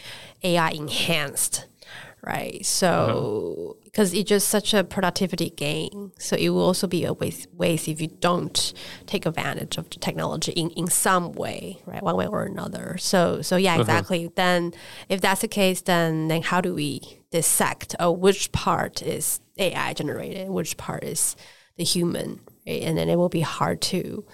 AI 0.44 0.70
enhanced, 0.70 1.66
right? 2.22 2.64
So, 2.66 3.70
uh-huh. 3.70 3.80
because 3.84 4.12
it's 4.12 4.28
just 4.28 4.48
such 4.48 4.74
a 4.74 4.84
productivity 4.84 5.48
gain. 5.48 6.12
So, 6.18 6.36
it 6.36 6.50
will 6.50 6.66
also 6.66 6.86
be 6.86 7.06
a 7.06 7.14
waste, 7.14 7.46
waste 7.54 7.88
if 7.88 7.98
you 7.98 8.08
don't 8.08 8.74
take 9.06 9.24
advantage 9.24 9.78
of 9.78 9.88
the 9.88 9.96
technology 9.96 10.52
in, 10.52 10.68
in 10.70 10.88
some 10.88 11.32
way, 11.32 11.80
right? 11.86 12.02
One 12.02 12.16
way 12.16 12.26
or 12.26 12.44
another. 12.44 12.98
So, 12.98 13.40
so 13.40 13.56
yeah, 13.56 13.72
uh-huh. 13.72 13.80
exactly. 13.80 14.30
Then, 14.36 14.74
if 15.08 15.22
that's 15.22 15.40
the 15.40 15.48
case, 15.48 15.80
then, 15.80 16.28
then 16.28 16.42
how 16.42 16.60
do 16.60 16.74
we 16.74 17.22
dissect 17.30 17.96
oh, 17.98 18.12
which 18.12 18.52
part 18.52 19.00
is 19.00 19.40
AI 19.56 19.94
generated, 19.94 20.50
which 20.50 20.76
part 20.76 21.04
is 21.04 21.36
the 21.78 21.84
human, 21.84 22.40
right? 22.66 22.82
and 22.82 22.98
then 22.98 23.08
it 23.08 23.16
will 23.16 23.28
be 23.28 23.40
hard 23.40 23.80
to 23.80 24.26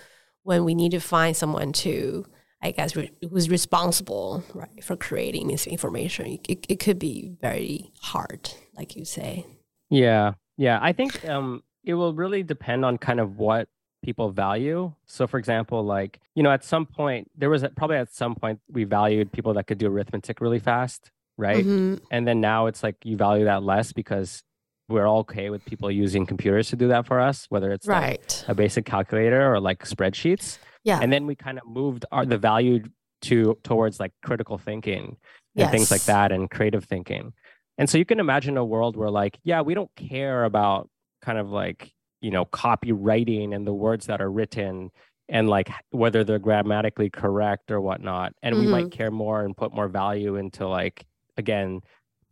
when 0.42 0.64
we 0.64 0.74
need 0.74 0.92
to 0.92 1.00
find 1.00 1.36
someone 1.36 1.72
to, 1.72 2.26
I 2.62 2.70
guess, 2.72 2.96
re- 2.96 3.10
who's 3.30 3.48
responsible, 3.48 4.42
right, 4.54 4.82
for 4.82 4.96
creating 4.96 5.48
this 5.48 5.66
information. 5.66 6.38
It, 6.48 6.66
it 6.68 6.80
could 6.80 6.98
be 6.98 7.32
very 7.40 7.92
hard, 8.00 8.50
like 8.76 8.96
you 8.96 9.04
say. 9.04 9.46
Yeah, 9.90 10.32
yeah. 10.56 10.78
I 10.82 10.92
think 10.92 11.26
um, 11.26 11.62
it 11.84 11.94
will 11.94 12.14
really 12.14 12.42
depend 12.42 12.84
on 12.84 12.98
kind 12.98 13.20
of 13.20 13.38
what 13.38 13.68
people 14.02 14.30
value. 14.30 14.92
So, 15.06 15.26
for 15.26 15.38
example, 15.38 15.82
like, 15.82 16.20
you 16.34 16.42
know, 16.42 16.50
at 16.50 16.64
some 16.64 16.86
point, 16.86 17.30
there 17.36 17.50
was 17.50 17.62
a, 17.62 17.70
probably 17.70 17.96
at 17.96 18.12
some 18.12 18.34
point 18.34 18.60
we 18.70 18.84
valued 18.84 19.32
people 19.32 19.54
that 19.54 19.66
could 19.66 19.78
do 19.78 19.86
arithmetic 19.86 20.40
really 20.40 20.58
fast, 20.58 21.10
right? 21.38 21.64
Mm-hmm. 21.64 22.04
And 22.10 22.28
then 22.28 22.40
now 22.40 22.66
it's 22.66 22.82
like 22.82 22.96
you 23.04 23.16
value 23.16 23.46
that 23.46 23.62
less 23.62 23.92
because 23.92 24.42
we're 24.88 25.06
all 25.06 25.20
okay 25.20 25.50
with 25.50 25.64
people 25.64 25.90
using 25.90 26.26
computers 26.26 26.68
to 26.70 26.76
do 26.76 26.88
that 26.88 27.06
for 27.06 27.20
us, 27.20 27.46
whether 27.48 27.72
it's 27.72 27.86
right. 27.86 28.44
Like 28.46 28.48
a 28.48 28.54
basic 28.54 28.84
calculator 28.84 29.52
or 29.52 29.60
like 29.60 29.84
spreadsheets. 29.84 30.58
Yeah. 30.84 30.98
And 31.00 31.12
then 31.12 31.26
we 31.26 31.34
kind 31.34 31.58
of 31.58 31.66
moved 31.66 32.04
our 32.12 32.26
the 32.26 32.38
value 32.38 32.84
to 33.22 33.58
towards 33.64 33.98
like 33.98 34.12
critical 34.22 34.58
thinking 34.58 35.04
and 35.04 35.16
yes. 35.54 35.70
things 35.70 35.90
like 35.90 36.02
that 36.02 36.32
and 36.32 36.50
creative 36.50 36.84
thinking. 36.84 37.32
And 37.78 37.88
so 37.88 37.98
you 37.98 38.04
can 38.04 38.20
imagine 38.20 38.56
a 38.56 38.64
world 38.64 38.96
where 38.96 39.10
like, 39.10 39.38
yeah, 39.42 39.62
we 39.62 39.74
don't 39.74 39.90
care 39.96 40.44
about 40.44 40.90
kind 41.22 41.38
of 41.38 41.50
like, 41.50 41.92
you 42.20 42.30
know, 42.30 42.44
copywriting 42.44 43.54
and 43.54 43.66
the 43.66 43.72
words 43.72 44.06
that 44.06 44.20
are 44.20 44.30
written 44.30 44.90
and 45.28 45.48
like 45.48 45.70
whether 45.90 46.22
they're 46.22 46.38
grammatically 46.38 47.08
correct 47.08 47.70
or 47.70 47.80
whatnot. 47.80 48.34
And 48.42 48.54
mm-hmm. 48.54 48.64
we 48.64 48.70
might 48.70 48.84
mm-hmm. 48.84 48.98
care 48.98 49.10
more 49.10 49.42
and 49.42 49.56
put 49.56 49.74
more 49.74 49.88
value 49.88 50.36
into 50.36 50.68
like, 50.68 51.06
again, 51.36 51.80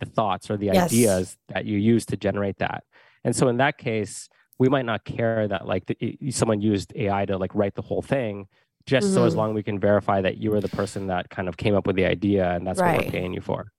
the 0.04 0.10
thoughts 0.10 0.50
or 0.50 0.56
the 0.56 0.66
yes. 0.66 0.86
ideas 0.86 1.36
that 1.48 1.64
you 1.64 1.78
use 1.78 2.06
to 2.06 2.16
generate 2.16 2.58
that. 2.58 2.84
And 3.24 3.34
so 3.34 3.48
in 3.48 3.58
that 3.58 3.78
case, 3.78 4.28
we 4.58 4.68
might 4.68 4.84
not 4.84 5.04
care 5.04 5.48
that 5.48 5.66
like 5.66 5.86
the, 5.86 6.18
someone 6.30 6.60
used 6.60 6.92
AI 6.96 7.24
to 7.26 7.36
like 7.36 7.54
write 7.54 7.74
the 7.74 7.82
whole 7.82 8.02
thing, 8.02 8.46
just 8.86 9.06
mm-hmm. 9.06 9.14
so 9.14 9.24
as 9.24 9.32
mm-hmm. 9.32 9.40
long 9.40 9.54
we 9.54 9.62
can 9.62 9.78
verify 9.78 10.20
that 10.20 10.38
you 10.38 10.50
were 10.50 10.60
the 10.60 10.68
person 10.68 11.06
that 11.06 11.30
kind 11.30 11.48
of 11.48 11.56
came 11.56 11.74
up 11.74 11.86
with 11.86 11.96
the 11.96 12.04
idea 12.04 12.50
and 12.52 12.66
that's 12.66 12.80
right. 12.80 12.96
what 12.96 13.06
we're 13.06 13.12
paying 13.12 13.32
you 13.32 13.40
for. 13.40 13.72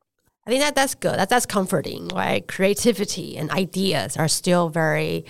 I 0.46 0.50
think 0.50 0.62
that 0.62 0.76
that's 0.76 0.96
good. 0.96 1.18
That 1.18 1.30
that's 1.30 1.46
comforting, 1.46 2.10
right? 2.10 2.46
Creativity 2.46 3.38
and 3.38 3.50
ideas 3.52 4.18
are 4.18 4.28
still 4.28 4.68
very 4.68 5.24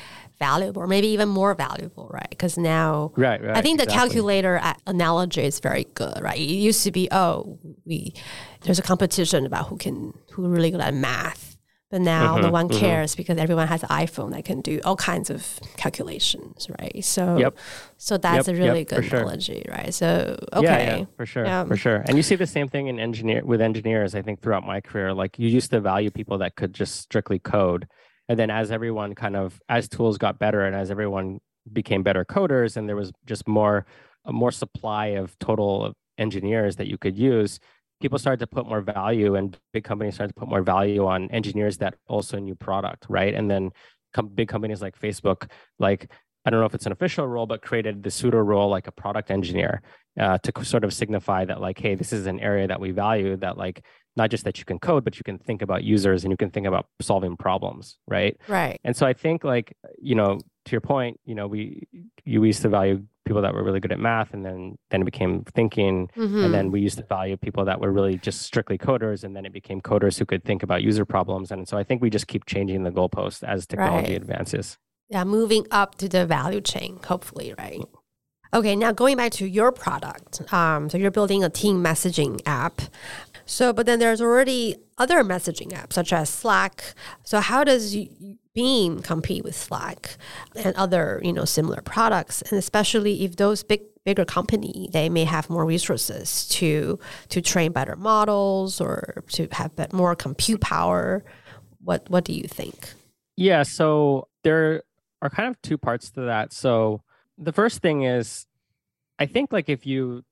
valuable, 0.48 0.82
or 0.84 0.88
maybe 0.88 1.08
even 1.08 1.30
more 1.30 1.54
valuable, 1.56 2.08
right? 2.12 2.30
Because 2.30 2.58
now, 2.58 3.12
right, 3.16 3.42
right, 3.42 3.58
I 3.58 3.62
think 3.62 3.78
the 3.80 3.86
exactly. 3.86 4.10
calculator 4.10 4.54
analogy 4.86 5.46
is 5.52 5.60
very 5.60 5.86
good, 6.02 6.20
right? 6.22 6.38
It 6.38 6.60
used 6.70 6.84
to 6.84 6.92
be, 6.92 7.08
oh, 7.12 7.60
we 7.86 8.14
there's 8.62 8.80
a 8.80 8.88
competition 8.92 9.46
about 9.46 9.68
who 9.68 9.78
can 9.78 10.14
who 10.32 10.48
really 10.48 10.72
good 10.72 10.82
at 10.82 10.94
math, 10.94 11.44
but 11.94 12.02
now 12.02 12.38
no 12.38 12.50
one 12.50 12.68
mm-hmm. 12.68 12.80
cares 12.80 13.16
because 13.16 13.38
everyone 13.38 13.68
has 13.68 13.84
an 13.84 13.90
iPhone 13.90 14.32
that 14.32 14.44
can 14.46 14.62
do 14.62 14.82
all 14.84 14.96
kinds 14.96 15.30
of 15.30 15.60
calculations, 15.78 16.68
right? 16.80 17.06
So, 17.06 17.38
yep. 17.38 17.56
so 17.98 18.18
that's 18.18 18.48
yep, 18.48 18.56
a 18.56 18.60
really 18.60 18.80
yep, 18.80 18.88
good 18.88 19.14
analogy, 19.14 19.64
right? 19.70 19.94
So, 19.94 20.38
okay, 20.54 20.66
yeah, 20.66 20.98
yeah, 20.98 21.06
for 21.16 21.26
sure, 21.26 21.66
for 21.68 21.78
sure. 21.78 22.04
And 22.08 22.18
you 22.18 22.24
see 22.24 22.36
the 22.36 22.48
same 22.48 22.68
thing 22.68 22.88
in 22.88 23.00
engineer 23.00 23.46
with 23.46 23.62
engineers. 23.62 24.16
I 24.16 24.22
think 24.24 24.42
throughout 24.42 24.66
my 24.66 24.82
career, 24.82 25.14
like 25.14 25.38
you 25.38 25.48
used 25.48 25.70
to 25.70 25.80
value 25.80 26.10
people 26.10 26.40
that 26.40 26.56
could 26.56 26.74
just 26.74 26.96
strictly 26.96 27.38
code, 27.38 27.88
and 28.30 28.40
then 28.40 28.50
as 28.50 28.72
everyone 28.72 29.16
kind 29.16 29.36
of 29.36 29.60
as 29.70 29.88
tools 29.88 30.18
got 30.18 30.40
better 30.40 30.66
and 30.66 30.76
as 30.76 30.92
everyone 30.92 31.40
became 31.72 32.04
better 32.04 32.26
coders, 32.26 32.78
and 32.78 32.88
there 32.88 32.96
was 32.96 33.12
just 33.26 33.48
more 33.48 33.86
more 34.28 34.52
supply 34.52 35.08
of 35.08 35.38
total 35.40 35.94
engineers 36.18 36.78
that 36.78 36.88
you 36.88 36.98
could 36.98 37.18
use 37.18 37.60
people 38.02 38.20
started 38.20 38.40
to 38.40 38.48
put 38.48 38.68
more 38.68 38.82
value 38.82 39.36
and 39.36 39.58
big 39.72 39.84
companies 39.84 40.16
started 40.16 40.34
to 40.34 40.40
put 40.40 40.50
more 40.50 40.62
value 40.62 41.06
on 41.06 41.30
engineers 41.32 41.78
that 41.78 41.96
also 42.08 42.38
knew 42.38 42.54
product 42.54 43.06
right? 43.10 43.34
And 43.34 43.50
then 43.50 43.72
com- 44.14 44.28
big 44.28 44.48
companies 44.48 44.82
like 44.82 44.98
facebook 45.00 45.50
like 45.80 46.12
i 46.46 46.50
don't 46.50 46.60
know 46.60 46.66
if 46.66 46.76
it's 46.76 46.86
an 46.86 46.92
official 46.92 47.28
role 47.28 47.46
but 47.46 47.62
created 47.62 48.04
the 48.04 48.12
pseudo 48.12 48.38
role 48.38 48.70
like 48.70 48.88
a 48.88 48.92
product 48.92 49.32
engineer 49.32 49.82
uh, 50.20 50.38
to 50.38 50.52
sort 50.64 50.84
of 50.84 50.94
signify 50.94 51.44
that 51.44 51.60
like 51.60 51.80
hey 51.80 51.96
this 51.96 52.14
is 52.14 52.28
an 52.28 52.40
area 52.40 52.68
that 52.68 52.80
we 52.80 52.92
value 52.92 53.36
that 53.36 53.58
like 53.58 53.84
not 54.16 54.30
just 54.30 54.44
that 54.44 54.60
you 54.60 54.66
can 54.66 54.80
code 54.80 55.04
but 55.04 55.18
you 55.18 55.24
can 55.24 55.38
think 55.38 55.62
about 55.62 55.84
users 55.84 56.24
and 56.24 56.32
you 56.32 56.38
can 56.38 56.50
think 56.50 56.68
about 56.68 56.88
solving 57.02 57.36
problems 57.38 57.98
right? 58.08 58.38
Right. 58.48 58.80
And 58.84 58.96
so 58.96 59.06
i 59.06 59.14
think 59.14 59.44
like 59.44 59.76
you 59.98 60.16
know 60.16 60.40
to 60.66 60.72
your 60.72 60.82
point 60.82 61.20
you 61.26 61.36
know 61.36 61.48
we 61.48 61.88
you 62.24 62.44
used 62.44 62.62
to 62.62 62.70
value 62.70 63.04
people 63.26 63.42
that 63.42 63.54
were 63.54 63.64
really 63.64 63.80
good 63.80 63.92
at 63.92 64.00
math 64.00 64.34
and 64.34 64.46
then 64.46 64.78
then 64.90 65.02
it 65.02 65.06
became 65.06 65.44
thinking. 65.56 66.10
Mm-hmm. 66.16 66.44
and 66.44 66.54
then 66.54 66.72
we 66.72 66.82
used 66.82 66.98
to 66.98 67.04
value 67.06 67.38
people 67.38 67.66
that 67.66 67.80
were 67.80 67.92
really 67.92 68.18
just 68.18 68.42
strictly 68.42 68.78
coders 68.78 69.24
and 69.24 69.36
then 69.36 69.46
it 69.46 69.54
became 69.54 69.82
coders 69.82 70.20
who 70.20 70.26
could 70.26 70.44
think 70.44 70.64
about 70.64 70.84
user 70.84 71.06
problems. 71.06 71.52
And 71.52 71.68
so 71.68 71.78
i 71.78 71.84
think 71.84 72.02
we 72.02 72.10
just 72.10 72.28
keep 72.28 72.46
changing 72.46 72.84
the 72.84 72.92
goalpost 72.92 73.44
as 73.44 73.66
technology 73.66 74.14
right. 74.14 74.22
advances. 74.22 74.78
Yeah 75.10 75.24
moving 75.24 75.66
up 75.72 75.96
to 75.96 76.10
the 76.10 76.26
value 76.26 76.62
chain 76.62 77.00
hopefully 77.06 77.54
right 77.58 77.82
okay 78.54 78.76
now 78.76 78.92
going 78.92 79.18
back 79.18 79.32
to 79.32 79.46
your 79.46 79.72
product 79.72 80.42
um, 80.54 80.90
so 80.90 80.98
you're 80.98 81.12
building 81.12 81.44
a 81.44 81.50
team 81.50 81.84
messaging 81.84 82.40
app 82.46 82.82
so, 83.46 83.74
but 83.74 83.86
then 83.86 84.00
there's 84.00 84.22
already 84.22 84.78
other 84.98 85.24
messaging 85.24 85.72
apps 85.72 85.94
such 85.94 86.14
as 86.14 86.30
Slack. 86.30 86.94
So, 87.24 87.40
how 87.40 87.64
does 87.64 87.96
Beam 88.54 89.00
compete 89.02 89.44
with 89.44 89.56
Slack 89.56 90.18
and 90.56 90.76
other, 90.76 91.20
you 91.24 91.34
know, 91.34 91.46
similar 91.46 91.82
products, 91.82 92.42
and 92.44 92.58
especially 92.58 93.24
if 93.24 93.36
those 93.36 93.64
big 93.64 93.82
bigger 94.06 94.26
company 94.26 94.90
they 94.92 95.08
may 95.08 95.24
have 95.24 95.50
more 95.50 95.66
resources 95.66 96.46
to 96.50 97.00
to 97.30 97.42
train 97.42 97.72
better 97.72 97.96
models 97.96 98.82
or 98.82 99.24
to 99.30 99.48
have 99.52 99.72
more 99.94 100.16
compute 100.16 100.62
power. 100.62 101.24
What 101.80 102.10
what 102.10 102.24
do 102.24 102.34
you 102.34 102.48
think? 102.48 102.94
Yeah, 103.36 103.64
so 103.64 104.28
there 104.44 104.84
are 105.22 105.30
kind 105.30 105.50
of 105.50 105.62
two 105.62 105.78
parts 105.78 106.12
to 106.12 106.22
that. 106.22 106.54
So 106.54 107.02
the 107.38 107.54
first 107.54 107.82
thing 107.82 108.04
is, 108.04 108.46
I 109.20 109.26
think 109.26 109.52
like 109.52 109.70
if 109.70 109.86
you 109.86 110.24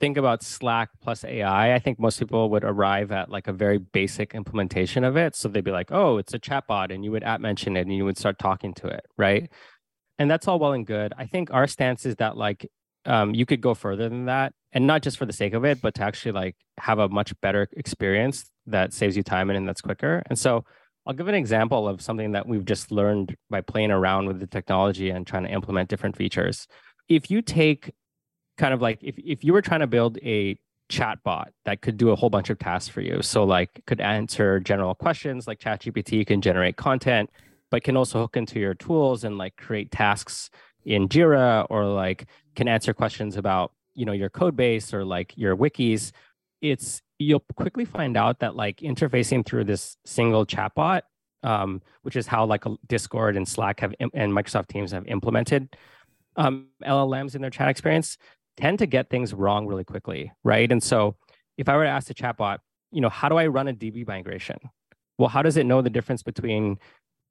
think 0.00 0.16
about 0.16 0.42
Slack 0.42 0.90
plus 1.00 1.24
AI, 1.24 1.74
I 1.74 1.78
think 1.78 1.98
most 2.00 2.18
people 2.18 2.50
would 2.50 2.64
arrive 2.64 3.12
at 3.12 3.30
like 3.30 3.46
a 3.46 3.52
very 3.52 3.78
basic 3.78 4.34
implementation 4.34 5.04
of 5.04 5.16
it. 5.16 5.36
So 5.36 5.48
they'd 5.48 5.62
be 5.62 5.70
like, 5.70 5.92
oh, 5.92 6.18
it's 6.18 6.34
a 6.34 6.38
chatbot, 6.38 6.92
and 6.92 7.04
you 7.04 7.12
would 7.12 7.22
at 7.22 7.40
mention 7.40 7.76
it 7.76 7.82
and 7.82 7.96
you 7.96 8.04
would 8.04 8.18
start 8.18 8.38
talking 8.38 8.74
to 8.74 8.88
it, 8.88 9.06
right? 9.16 9.50
And 10.18 10.30
that's 10.30 10.48
all 10.48 10.58
well 10.58 10.72
and 10.72 10.86
good. 10.86 11.12
I 11.16 11.26
think 11.26 11.52
our 11.52 11.66
stance 11.66 12.04
is 12.04 12.16
that 12.16 12.36
like 12.36 12.68
um, 13.04 13.34
you 13.34 13.46
could 13.46 13.60
go 13.60 13.74
further 13.74 14.08
than 14.08 14.26
that, 14.26 14.52
and 14.72 14.86
not 14.86 15.02
just 15.02 15.18
for 15.18 15.26
the 15.26 15.32
sake 15.32 15.54
of 15.54 15.64
it, 15.64 15.80
but 15.80 15.94
to 15.94 16.02
actually 16.02 16.32
like 16.32 16.56
have 16.78 16.98
a 16.98 17.08
much 17.08 17.32
better 17.40 17.68
experience 17.72 18.50
that 18.66 18.92
saves 18.92 19.16
you 19.16 19.22
time 19.22 19.50
and, 19.50 19.56
and 19.56 19.68
that's 19.68 19.80
quicker. 19.80 20.22
And 20.26 20.38
so 20.38 20.64
I'll 21.06 21.14
give 21.14 21.28
an 21.28 21.34
example 21.34 21.88
of 21.88 22.00
something 22.00 22.32
that 22.32 22.46
we've 22.46 22.64
just 22.64 22.92
learned 22.92 23.36
by 23.50 23.60
playing 23.60 23.90
around 23.90 24.26
with 24.26 24.38
the 24.38 24.46
technology 24.46 25.10
and 25.10 25.26
trying 25.26 25.44
to 25.44 25.50
implement 25.50 25.88
different 25.88 26.16
features. 26.16 26.68
If 27.08 27.30
you 27.30 27.42
take 27.42 27.92
kind 28.56 28.72
of 28.72 28.80
like 28.80 28.98
if, 29.02 29.16
if 29.18 29.42
you 29.42 29.52
were 29.52 29.62
trying 29.62 29.80
to 29.80 29.86
build 29.86 30.18
a 30.22 30.56
chatbot 30.92 31.46
that 31.64 31.80
could 31.80 31.96
do 31.96 32.10
a 32.10 32.16
whole 32.16 32.28
bunch 32.28 32.50
of 32.50 32.58
tasks 32.58 32.88
for 32.88 33.00
you. 33.00 33.22
So 33.22 33.44
like 33.44 33.82
could 33.86 34.00
answer 34.00 34.60
general 34.60 34.94
questions 34.94 35.46
like 35.46 35.58
ChatGPT 35.58 36.26
can 36.26 36.42
generate 36.42 36.76
content, 36.76 37.30
but 37.70 37.82
can 37.82 37.96
also 37.96 38.20
hook 38.20 38.36
into 38.36 38.60
your 38.60 38.74
tools 38.74 39.24
and 39.24 39.38
like 39.38 39.56
create 39.56 39.90
tasks 39.90 40.50
in 40.84 41.08
Jira 41.08 41.66
or 41.70 41.86
like 41.86 42.26
can 42.54 42.68
answer 42.68 42.92
questions 42.92 43.36
about, 43.36 43.72
you 43.94 44.04
know, 44.04 44.12
your 44.12 44.28
code 44.28 44.54
base 44.54 44.92
or 44.92 45.04
like 45.04 45.32
your 45.36 45.56
wikis. 45.56 46.12
It's 46.60 47.00
you'll 47.22 47.44
quickly 47.56 47.84
find 47.84 48.16
out 48.16 48.40
that 48.40 48.56
like 48.56 48.78
interfacing 48.78 49.44
through 49.44 49.64
this 49.64 49.96
single 50.04 50.46
chatbot, 50.46 51.02
um, 51.42 51.82
which 52.02 52.16
is 52.16 52.26
how 52.26 52.44
like 52.44 52.64
Discord 52.86 53.36
and 53.36 53.46
Slack 53.46 53.80
have 53.80 53.94
and 54.00 54.32
Microsoft 54.32 54.68
Teams 54.68 54.92
have 54.92 55.06
implemented 55.06 55.76
um, 56.36 56.68
LLMs 56.84 57.34
in 57.34 57.42
their 57.42 57.50
chat 57.50 57.68
experience, 57.68 58.16
tend 58.56 58.78
to 58.78 58.86
get 58.86 59.10
things 59.10 59.34
wrong 59.34 59.66
really 59.66 59.84
quickly, 59.84 60.32
right? 60.44 60.70
And 60.70 60.82
so 60.82 61.16
if 61.58 61.68
I 61.68 61.76
were 61.76 61.84
to 61.84 61.90
ask 61.90 62.08
the 62.08 62.14
chatbot, 62.14 62.58
you 62.90 63.00
know, 63.00 63.08
how 63.08 63.28
do 63.28 63.36
I 63.36 63.46
run 63.46 63.68
a 63.68 63.72
DB 63.72 64.06
migration? 64.06 64.58
Well, 65.18 65.28
how 65.28 65.42
does 65.42 65.56
it 65.56 65.66
know 65.66 65.82
the 65.82 65.90
difference 65.90 66.22
between 66.22 66.78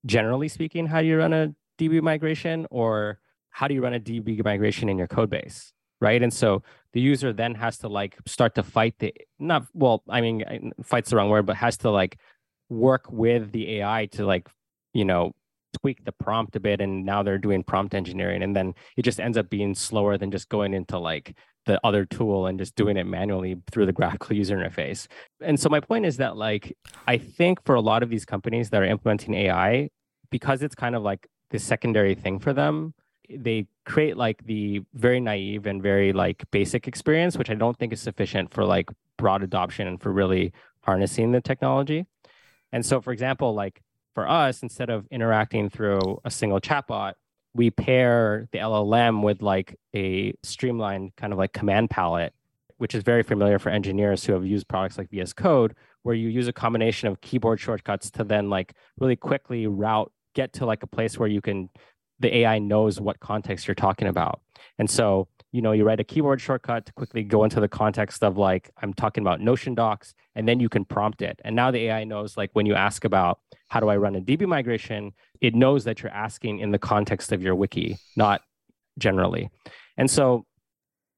generally 0.06 0.48
speaking, 0.48 0.88
how 0.88 1.02
do 1.02 1.08
you 1.08 1.18
run 1.18 1.34
a 1.34 1.54
DB 1.80 2.02
migration 2.02 2.68
or 2.72 3.20
how 3.50 3.68
do 3.68 3.74
you 3.74 3.82
run 3.82 3.94
a 3.94 4.00
DB 4.00 4.44
migration 4.44 4.90
in 4.90 4.98
your 4.98 5.08
code 5.08 5.30
base? 5.30 5.74
Right. 6.02 6.22
And 6.22 6.34
so 6.34 6.64
the 6.94 7.00
user 7.00 7.32
then 7.32 7.56
has 7.56 7.78
to 7.80 7.88
like 7.88 8.18
start 8.26 8.56
to 8.56 8.64
fight 8.64 8.96
the 9.00 9.14
not 9.40 9.68
well, 9.74 10.04
I 10.10 10.20
mean, 10.22 10.74
fight's 10.84 11.12
the 11.12 11.16
wrong 11.16 11.30
word, 11.30 11.46
but 11.46 11.56
has 11.58 11.78
to 11.78 11.92
like 11.92 12.18
work 12.70 13.12
with 13.12 13.52
the 13.52 13.78
AI 13.78 14.08
to 14.14 14.26
like, 14.26 14.50
you 14.94 15.06
know, 15.06 15.34
tweak 15.80 16.04
the 16.04 16.12
prompt 16.12 16.56
a 16.56 16.60
bit 16.60 16.82
and 16.82 17.06
now 17.06 17.24
they're 17.24 17.38
doing 17.38 17.64
prompt 17.64 17.94
engineering 17.94 18.44
and 18.44 18.56
then 18.56 18.74
it 18.98 19.04
just 19.04 19.20
ends 19.20 19.38
up 19.38 19.50
being 19.50 19.74
slower 19.74 20.18
than 20.18 20.32
just 20.32 20.50
going 20.50 20.74
into 20.74 20.98
like 20.98 21.36
the 21.66 21.80
other 21.84 22.06
tool 22.06 22.48
and 22.48 22.58
just 22.60 22.76
doing 22.76 22.98
it 22.98 23.06
manually 23.06 23.56
through 23.72 23.86
the 23.86 23.94
graphical 24.00 24.36
user 24.36 24.58
interface. 24.58 25.08
And 25.40 25.60
so 25.60 25.70
my 25.70 25.80
point 25.80 26.06
is 26.06 26.18
that 26.18 26.36
like 26.36 26.76
I 27.08 27.18
think 27.18 27.64
for 27.64 27.76
a 27.76 27.82
lot 27.82 28.04
of 28.04 28.10
these 28.10 28.26
companies 28.26 28.70
that 28.72 28.82
are 28.82 28.86
implementing 28.86 29.34
AI 29.36 29.90
because 30.32 30.62
it's 30.64 30.76
kind 30.76 30.96
of 30.96 31.04
like 31.04 31.28
the 31.52 31.60
secondary 31.60 32.16
thing 32.16 32.40
for 32.40 32.54
them, 32.54 32.94
they 33.38 33.68
create 33.86 34.18
like 34.18 34.46
the 34.46 34.82
very 34.94 35.20
naive 35.20 35.66
and 35.66 35.82
very 35.82 36.14
like 36.14 36.44
basic 36.52 36.88
experience 36.88 37.38
which 37.38 37.50
I 37.50 37.56
don't 37.56 37.78
think 37.78 37.94
is 37.94 38.02
sufficient 38.02 38.54
for 38.54 38.64
like 38.64 38.90
broad 39.18 39.44
adoption 39.44 39.88
and 39.88 40.02
for 40.02 40.12
really 40.12 40.52
harnessing 40.84 41.32
the 41.32 41.42
technology. 41.42 42.06
And 42.72 42.86
so 42.86 43.02
for 43.02 43.14
example, 43.14 43.54
like 43.54 43.82
for 44.14 44.28
us, 44.28 44.64
instead 44.64 44.90
of 44.90 45.08
interacting 45.12 45.70
through 45.70 46.20
a 46.26 46.32
single 46.32 46.60
chatbot, 46.60 47.14
we 47.54 47.70
pair 47.70 48.48
the 48.52 48.60
LLM 48.60 49.24
with 49.24 49.42
like 49.42 49.78
a 49.96 50.34
streamlined 50.44 51.16
kind 51.18 51.34
of 51.34 51.40
like 51.40 51.54
command 51.54 51.90
palette, 51.90 52.34
which 52.78 52.96
is 52.96 53.04
very 53.04 53.24
familiar 53.24 53.60
for 53.60 53.70
engineers 53.70 54.24
who 54.24 54.34
have 54.34 54.46
used 54.46 54.68
products 54.68 54.98
like 54.98 55.10
VS 55.10 55.34
Code, 55.34 55.76
where 56.04 56.16
you 56.16 56.30
use 56.30 56.48
a 56.48 56.54
combination 56.54 57.08
of 57.08 57.22
keyboard 57.22 57.60
shortcuts 57.60 58.10
to 58.12 58.24
then 58.24 58.50
like 58.50 58.74
really 59.00 59.16
quickly 59.16 59.68
route, 59.68 60.12
get 60.34 60.54
to 60.54 60.66
like 60.66 60.82
a 60.84 60.88
place 60.88 61.20
where 61.20 61.30
you 61.30 61.42
can 61.42 61.70
the 62.22 62.38
AI 62.38 62.60
knows 62.60 63.02
what 63.02 63.20
context 63.20 63.68
you're 63.68 63.76
talking 63.76 64.08
about. 64.08 64.42
And 64.78 64.90
so, 64.90 65.28
you 65.52 65.62
know, 65.62 65.74
you 65.74 65.84
write 65.84 66.00
a 66.00 66.04
keyboard 66.04 66.40
shortcut 66.40 66.86
to 66.86 66.94
quickly 66.94 67.24
go 67.24 67.44
into 67.44 67.60
the 67.60 67.68
context 67.68 68.24
of 68.24 68.38
like, 68.38 68.72
I'm 68.82 68.94
talking 68.94 69.22
about 69.22 69.42
Notion 69.42 69.76
docs, 69.76 70.14
and 70.36 70.48
then 70.48 70.60
you 70.60 70.70
can 70.70 70.86
prompt 70.86 71.22
it. 71.22 71.42
And 71.44 71.56
now 71.56 71.72
the 71.72 71.88
AI 71.88 72.06
knows, 72.06 72.38
like, 72.38 72.52
when 72.54 72.66
you 72.66 72.76
ask 72.76 73.04
about 73.04 73.40
how 73.68 73.80
do 73.80 73.90
I 73.90 73.98
run 73.98 74.16
a 74.16 74.22
DB 74.22 74.48
migration, 74.48 75.12
it 75.42 75.54
knows 75.54 75.84
that 75.84 76.02
you're 76.02 76.12
asking 76.12 76.60
in 76.60 76.72
the 76.72 76.80
context 76.80 77.32
of 77.32 77.42
your 77.42 77.56
wiki, 77.56 77.98
not 78.16 78.42
generally. 78.98 79.50
And 79.98 80.10
so 80.10 80.46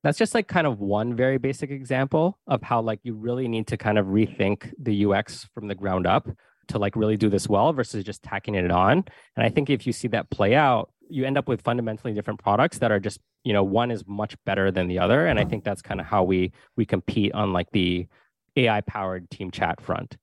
that's 0.04 0.18
just 0.18 0.34
like 0.34 0.48
kind 0.48 0.68
of 0.68 0.80
one 0.80 1.16
very 1.16 1.38
basic 1.38 1.72
example 1.72 2.38
of 2.48 2.62
how 2.62 2.82
like 2.82 3.00
you 3.04 3.14
really 3.14 3.48
need 3.48 3.68
to 3.68 3.78
kind 3.78 3.98
of 3.98 4.08
rethink 4.08 4.74
the 4.78 5.06
UX 5.06 5.48
from 5.54 5.68
the 5.68 5.76
ground 5.76 6.06
up 6.06 6.28
to 6.68 6.78
like 6.78 6.96
really 6.96 7.18
do 7.18 7.30
this 7.30 7.48
well 7.48 7.74
versus 7.74 8.04
just 8.04 8.24
tacking 8.24 8.56
it 8.56 8.72
on. 8.72 9.06
And 9.36 9.46
I 9.46 9.50
think 9.50 9.70
if 9.70 9.86
you 9.88 9.94
see 9.94 10.08
that 10.10 10.30
play 10.30 10.56
out, 10.56 10.92
you 11.10 11.26
end 11.26 11.38
up 11.38 11.48
with 11.48 11.62
fundamentally 11.62 12.14
different 12.14 12.42
products 12.42 12.80
that 12.80 12.92
are 12.92 13.00
just, 13.00 13.20
you 13.44 13.54
know, 13.54 13.64
one 13.64 13.92
is 13.92 14.04
much 14.08 14.36
better 14.46 14.72
than 14.72 14.88
the 14.88 15.00
other. 15.00 15.28
And 15.28 15.40
I 15.40 15.46
think 15.46 15.64
that's 15.64 15.82
kind 15.82 16.00
of 16.00 16.06
how 16.06 16.24
we 16.24 16.52
we 16.76 16.86
compete 16.86 17.34
on 17.34 17.54
like 17.54 17.72
the 17.72 18.08
AI 18.56 18.82
powered 18.82 19.30
team 19.30 19.52
chat 19.52 19.82
front. 19.82 20.18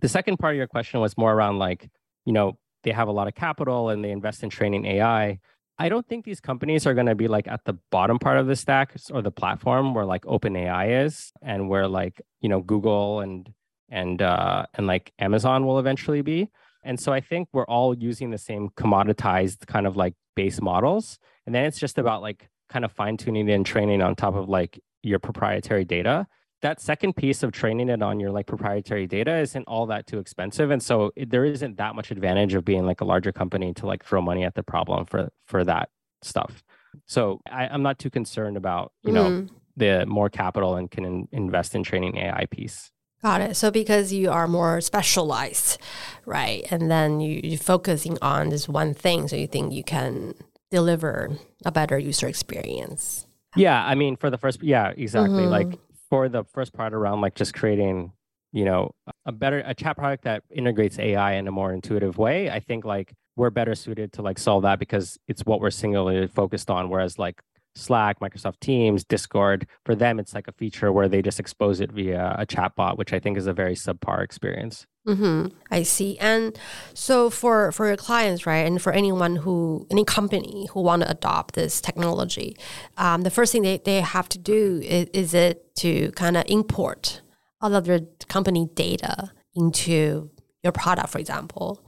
The 0.00 0.08
second 0.08 0.38
part 0.38 0.54
of 0.54 0.58
your 0.58 0.66
question 0.66 1.00
was 1.00 1.16
more 1.18 1.32
around 1.32 1.58
like, 1.58 1.90
you 2.24 2.32
know, 2.32 2.58
they 2.82 2.92
have 2.92 3.08
a 3.08 3.12
lot 3.12 3.28
of 3.28 3.34
capital 3.34 3.90
and 3.90 4.04
they 4.04 4.10
invest 4.10 4.42
in 4.42 4.50
training 4.50 4.86
AI. 4.86 5.40
I 5.78 5.88
don't 5.88 6.06
think 6.06 6.24
these 6.24 6.40
companies 6.40 6.86
are 6.86 6.94
going 6.94 7.06
to 7.06 7.14
be 7.14 7.28
like 7.28 7.48
at 7.48 7.64
the 7.64 7.74
bottom 7.90 8.18
part 8.18 8.38
of 8.38 8.46
the 8.46 8.56
stack 8.56 8.94
or 9.10 9.22
the 9.22 9.30
platform 9.30 9.94
where 9.94 10.04
like 10.04 10.24
OpenAI 10.24 11.06
is 11.06 11.32
and 11.42 11.68
where 11.68 11.88
like, 11.88 12.20
you 12.40 12.48
know, 12.48 12.60
Google 12.60 13.20
and 13.20 13.50
and 13.88 14.22
uh 14.22 14.66
and 14.74 14.86
like 14.86 15.12
Amazon 15.18 15.66
will 15.66 15.78
eventually 15.78 16.22
be. 16.22 16.48
And 16.82 16.98
so 16.98 17.12
I 17.12 17.20
think 17.20 17.48
we're 17.52 17.66
all 17.66 17.96
using 17.96 18.30
the 18.30 18.38
same 18.38 18.70
commoditized 18.70 19.66
kind 19.66 19.86
of 19.86 19.96
like 19.96 20.14
base 20.34 20.60
models. 20.60 21.18
And 21.46 21.54
then 21.54 21.64
it's 21.64 21.78
just 21.78 21.98
about 21.98 22.22
like 22.22 22.48
kind 22.68 22.84
of 22.84 22.92
fine 22.92 23.16
tuning 23.16 23.50
and 23.50 23.66
training 23.66 24.00
on 24.00 24.14
top 24.14 24.34
of 24.34 24.48
like 24.48 24.80
your 25.02 25.18
proprietary 25.18 25.84
data 25.84 26.26
that 26.62 26.80
second 26.80 27.16
piece 27.16 27.42
of 27.42 27.52
training 27.52 27.88
it 27.88 28.02
on 28.02 28.20
your 28.20 28.30
like 28.30 28.46
proprietary 28.46 29.06
data 29.06 29.38
isn't 29.38 29.64
all 29.64 29.86
that 29.86 30.06
too 30.06 30.18
expensive 30.18 30.70
and 30.70 30.82
so 30.82 31.10
it, 31.16 31.30
there 31.30 31.44
isn't 31.44 31.76
that 31.78 31.94
much 31.94 32.10
advantage 32.10 32.54
of 32.54 32.64
being 32.64 32.84
like 32.84 33.00
a 33.00 33.04
larger 33.04 33.32
company 33.32 33.72
to 33.72 33.86
like 33.86 34.04
throw 34.04 34.20
money 34.20 34.44
at 34.44 34.54
the 34.54 34.62
problem 34.62 35.04
for 35.06 35.30
for 35.46 35.64
that 35.64 35.88
stuff 36.22 36.62
so 37.06 37.40
I, 37.50 37.66
am 37.66 37.82
not 37.82 37.98
too 37.98 38.10
concerned 38.10 38.56
about 38.56 38.92
you 39.02 39.12
know 39.12 39.24
mm. 39.24 39.50
the 39.76 40.04
more 40.06 40.28
capital 40.28 40.76
and 40.76 40.90
can 40.90 41.04
in, 41.04 41.28
invest 41.32 41.74
in 41.74 41.82
training 41.82 42.18
ai 42.18 42.46
piece 42.46 42.90
Got 43.22 43.42
it. 43.42 43.56
So 43.56 43.70
because 43.70 44.12
you 44.12 44.30
are 44.30 44.48
more 44.48 44.80
specialized, 44.80 45.78
right? 46.24 46.66
And 46.70 46.90
then 46.90 47.20
you, 47.20 47.40
you're 47.42 47.58
focusing 47.58 48.16
on 48.22 48.48
this 48.48 48.68
one 48.68 48.94
thing, 48.94 49.28
so 49.28 49.36
you 49.36 49.46
think 49.46 49.72
you 49.72 49.84
can 49.84 50.34
deliver 50.70 51.30
a 51.64 51.70
better 51.70 51.98
user 51.98 52.28
experience. 52.28 53.26
Yeah, 53.56 53.84
I 53.84 53.94
mean, 53.94 54.16
for 54.16 54.30
the 54.30 54.38
first, 54.38 54.62
yeah, 54.62 54.92
exactly. 54.96 55.42
Mm-hmm. 55.42 55.50
Like 55.50 55.78
for 56.08 56.28
the 56.28 56.44
first 56.44 56.72
part 56.72 56.92
around 56.92 57.20
like 57.20 57.34
just 57.34 57.54
creating 57.54 58.12
you 58.52 58.64
know 58.64 58.90
a 59.26 59.32
better 59.32 59.62
a 59.64 59.74
chat 59.74 59.96
product 59.96 60.24
that 60.24 60.42
integrates 60.50 60.98
ai 60.98 61.34
in 61.34 61.46
a 61.46 61.52
more 61.52 61.72
intuitive 61.72 62.18
way 62.18 62.50
i 62.50 62.58
think 62.58 62.84
like 62.84 63.14
we're 63.36 63.48
better 63.48 63.76
suited 63.76 64.12
to 64.12 64.22
like 64.22 64.38
solve 64.38 64.64
that 64.64 64.80
because 64.80 65.18
it's 65.28 65.42
what 65.46 65.60
we're 65.60 65.70
singularly 65.70 66.26
focused 66.26 66.68
on 66.68 66.90
whereas 66.90 67.18
like 67.18 67.40
slack 67.74 68.18
microsoft 68.20 68.60
teams 68.60 69.04
discord 69.04 69.66
for 69.84 69.94
them 69.94 70.18
it's 70.18 70.34
like 70.34 70.48
a 70.48 70.52
feature 70.52 70.92
where 70.92 71.08
they 71.08 71.22
just 71.22 71.40
expose 71.40 71.80
it 71.80 71.92
via 71.92 72.34
a 72.38 72.44
chat 72.44 72.74
bot 72.76 72.98
which 72.98 73.12
i 73.12 73.18
think 73.18 73.36
is 73.36 73.46
a 73.46 73.52
very 73.52 73.74
subpar 73.74 74.22
experience 74.22 74.86
Mm-hmm. 75.06 75.46
I 75.70 75.82
see. 75.82 76.18
And 76.18 76.58
so 76.92 77.30
for 77.30 77.72
for 77.72 77.86
your 77.86 77.96
clients, 77.96 78.44
right, 78.44 78.66
and 78.66 78.82
for 78.82 78.92
anyone 78.92 79.36
who 79.36 79.86
any 79.90 80.04
company 80.04 80.68
who 80.72 80.82
want 80.82 81.02
to 81.02 81.10
adopt 81.10 81.54
this 81.54 81.80
technology, 81.80 82.54
um, 82.98 83.22
the 83.22 83.30
first 83.30 83.50
thing 83.50 83.62
they, 83.62 83.78
they 83.78 84.02
have 84.02 84.28
to 84.28 84.38
do 84.38 84.80
is, 84.84 85.08
is 85.14 85.32
it 85.32 85.74
to 85.76 86.10
kind 86.12 86.36
of 86.36 86.44
import 86.48 87.22
all 87.62 87.74
of 87.74 87.86
their 87.86 88.00
company 88.28 88.68
data 88.74 89.32
into 89.54 90.30
your 90.62 90.72
product, 90.72 91.08
for 91.08 91.18
example. 91.18 91.82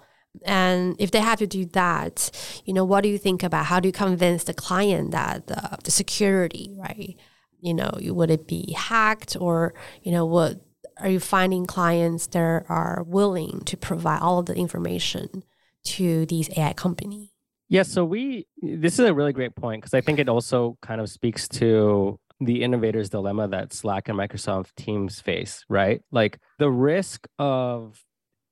And 0.44 0.96
if 0.98 1.10
they 1.10 1.20
have 1.20 1.38
to 1.38 1.46
do 1.46 1.66
that, 1.66 2.30
you 2.64 2.72
know, 2.72 2.84
what 2.84 3.02
do 3.02 3.08
you 3.08 3.18
think 3.18 3.42
about 3.42 3.66
how 3.66 3.80
do 3.80 3.88
you 3.88 3.92
convince 3.92 4.44
the 4.44 4.54
client 4.54 5.10
that 5.10 5.46
the, 5.46 5.78
the 5.84 5.90
security, 5.90 6.74
right? 6.76 7.16
You 7.60 7.74
know, 7.74 7.90
would 8.00 8.30
it 8.30 8.48
be 8.48 8.72
hacked 8.72 9.36
or, 9.38 9.74
you 10.02 10.10
know, 10.10 10.26
would 10.26 10.60
are 10.98 11.08
you 11.08 11.20
finding 11.20 11.66
clients 11.66 12.26
that 12.28 12.64
are 12.68 13.04
willing 13.06 13.60
to 13.64 13.76
provide 13.76 14.20
all 14.20 14.38
of 14.38 14.46
the 14.46 14.54
information 14.54 15.42
to 15.84 16.26
these 16.26 16.48
AI 16.56 16.72
companies? 16.72 17.28
Yeah, 17.68 17.82
so 17.82 18.04
we 18.04 18.46
this 18.60 18.98
is 18.98 19.06
a 19.06 19.14
really 19.14 19.32
great 19.32 19.54
point 19.54 19.82
because 19.82 19.94
I 19.94 20.02
think 20.02 20.18
it 20.18 20.28
also 20.28 20.76
kind 20.82 21.00
of 21.00 21.08
speaks 21.08 21.48
to 21.48 22.18
the 22.40 22.62
innovator's 22.62 23.08
dilemma 23.08 23.48
that 23.48 23.72
Slack 23.72 24.08
and 24.08 24.18
Microsoft 24.18 24.74
Teams 24.76 25.20
face, 25.20 25.64
right? 25.68 26.02
Like 26.10 26.38
the 26.58 26.70
risk 26.70 27.26
of 27.38 27.98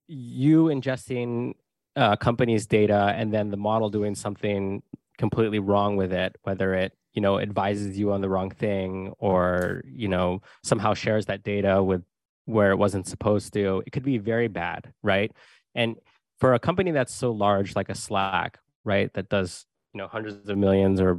you 0.07 0.64
ingesting 0.64 1.55
uh, 1.96 2.16
company's 2.16 2.66
data 2.66 3.12
and 3.16 3.33
then 3.33 3.50
the 3.50 3.57
model 3.57 3.90
doing 3.90 4.14
something 4.14 4.83
completely 5.18 5.59
wrong 5.59 5.96
with 5.96 6.12
it, 6.12 6.37
whether 6.42 6.74
it 6.74 6.92
you 7.12 7.20
know 7.20 7.40
advises 7.40 7.98
you 7.98 8.12
on 8.12 8.20
the 8.20 8.29
wrong 8.29 8.50
thing 8.50 9.12
or 9.18 9.83
you 9.85 10.07
know 10.07 10.40
somehow 10.62 10.94
shares 10.94 11.26
that 11.26 11.42
data 11.42 11.83
with 11.83 12.03
where 12.50 12.70
it 12.72 12.76
wasn't 12.76 13.07
supposed 13.07 13.53
to, 13.53 13.83
it 13.87 13.90
could 13.90 14.03
be 14.03 14.18
very 14.18 14.48
bad, 14.48 14.92
right? 15.03 15.33
And 15.74 15.96
for 16.38 16.55
a 16.55 16.59
company 16.59 16.90
that's 16.90 17.14
so 17.14 17.31
large 17.31 17.76
like 17.76 17.88
a 17.88 17.94
Slack, 17.94 18.59
right, 18.85 19.12
that 19.14 19.29
does, 19.29 19.66
you 19.94 19.98
know, 19.98 20.09
hundreds 20.09 20.48
of 20.48 20.59
millions 20.59 21.00
or 21.00 21.18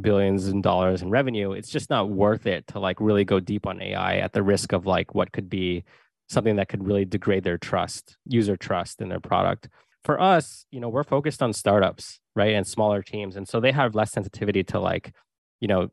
billions 0.00 0.48
in 0.48 0.60
dollars 0.60 1.02
in 1.02 1.10
revenue, 1.10 1.52
it's 1.52 1.70
just 1.70 1.90
not 1.90 2.10
worth 2.10 2.46
it 2.46 2.66
to 2.68 2.78
like 2.78 3.00
really 3.00 3.24
go 3.24 3.40
deep 3.40 3.66
on 3.66 3.82
AI 3.82 4.18
at 4.18 4.32
the 4.32 4.42
risk 4.42 4.72
of 4.72 4.86
like 4.86 5.14
what 5.14 5.32
could 5.32 5.48
be 5.48 5.84
something 6.28 6.56
that 6.56 6.68
could 6.68 6.86
really 6.86 7.06
degrade 7.06 7.42
their 7.42 7.58
trust, 7.58 8.16
user 8.26 8.56
trust 8.56 9.00
in 9.00 9.08
their 9.08 9.20
product. 9.20 9.68
For 10.08 10.18
us, 10.18 10.64
you 10.70 10.80
know, 10.80 10.88
we're 10.88 11.04
focused 11.04 11.42
on 11.42 11.52
startups, 11.52 12.18
right, 12.34 12.54
and 12.54 12.66
smaller 12.66 13.02
teams, 13.02 13.36
and 13.36 13.46
so 13.46 13.60
they 13.60 13.72
have 13.72 13.94
less 13.94 14.10
sensitivity 14.10 14.64
to 14.64 14.80
like, 14.80 15.12
you 15.60 15.68
know, 15.68 15.90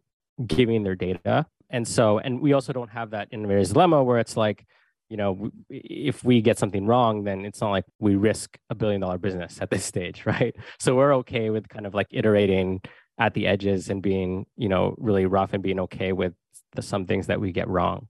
giving 0.47 0.83
their 0.83 0.95
data. 0.95 1.47
And 1.69 1.85
so 1.85 2.19
and 2.19 2.39
we 2.39 2.53
also 2.53 2.71
don't 2.71 2.91
have 2.91 3.09
that 3.09 3.27
innovator's 3.31 3.73
dilemma 3.73 4.01
where 4.05 4.19
it's 4.19 4.37
like 4.37 4.65
you 5.09 5.17
know 5.17 5.49
if 5.69 6.23
we 6.23 6.39
get 6.39 6.57
something 6.57 6.85
wrong 6.85 7.25
then 7.25 7.43
it's 7.45 7.59
not 7.59 7.71
like 7.71 7.83
we 7.99 8.15
risk 8.15 8.57
a 8.69 8.75
billion 8.75 9.01
dollar 9.01 9.17
business 9.17 9.59
at 9.61 9.69
this 9.69 9.83
stage 9.83 10.25
right? 10.33 10.55
So 10.79 10.95
we're 10.95 11.15
okay 11.17 11.49
with 11.49 11.67
kind 11.67 11.85
of 11.85 11.93
like 11.93 12.07
iterating 12.11 12.81
at 13.17 13.33
the 13.33 13.47
edges 13.47 13.89
and 13.89 14.01
being 14.01 14.45
you 14.55 14.69
know 14.69 14.95
really 14.97 15.25
rough 15.25 15.51
and 15.51 15.61
being 15.61 15.81
okay 15.81 16.13
with 16.13 16.33
the 16.71 16.81
some 16.81 17.05
things 17.05 17.27
that 17.27 17.41
we 17.41 17.51
get 17.51 17.67
wrong. 17.67 18.07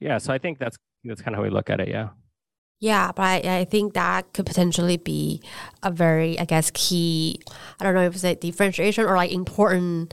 Yeah 0.00 0.16
so 0.16 0.32
i 0.32 0.38
think 0.38 0.58
that's 0.58 0.78
that's 1.04 1.20
kind 1.20 1.34
of 1.34 1.40
how 1.40 1.42
we 1.42 1.50
look 1.50 1.68
at 1.68 1.80
it 1.80 1.88
yeah 1.88 2.08
yeah, 2.78 3.12
but 3.14 3.22
I, 3.22 3.60
I 3.60 3.64
think 3.64 3.94
that 3.94 4.32
could 4.32 4.46
potentially 4.46 4.96
be 4.96 5.42
a 5.82 5.90
very, 5.90 6.38
I 6.38 6.44
guess, 6.44 6.70
key, 6.74 7.40
I 7.80 7.84
don't 7.84 7.94
know 7.94 8.02
if 8.02 8.14
it's 8.14 8.24
a 8.24 8.34
differentiation 8.34 9.04
or 9.04 9.16
like 9.16 9.32
important 9.32 10.12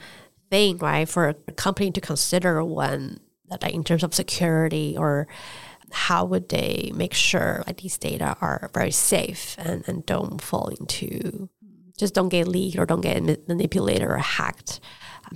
thing, 0.49 0.78
right, 0.78 1.08
for 1.08 1.30
a 1.30 1.34
company 1.54 1.91
to 1.91 2.02
consider 2.02 2.63
when, 2.63 3.19
like, 3.49 3.73
in 3.73 3.84
terms 3.84 4.04
of 4.04 4.13
security 4.13 4.95
or 4.97 5.28
how 5.91 6.26
would 6.26 6.49
they 6.49 6.91
make 6.95 7.13
sure 7.13 7.63
like 7.67 7.82
these 7.82 7.97
data 7.99 8.36
are 8.41 8.71
very 8.73 8.89
safe 8.89 9.56
and, 9.60 9.88
and 9.88 10.06
don't 10.08 10.41
fall 10.41 10.67
into 10.69 11.47
just 11.97 12.15
don't 12.15 12.30
get 12.30 12.47
leaked 12.47 12.80
or 12.80 12.86
don't 12.88 13.02
get 13.02 13.47
manipulated 13.47 14.08
or 14.08 14.17
hacked. 14.17 14.80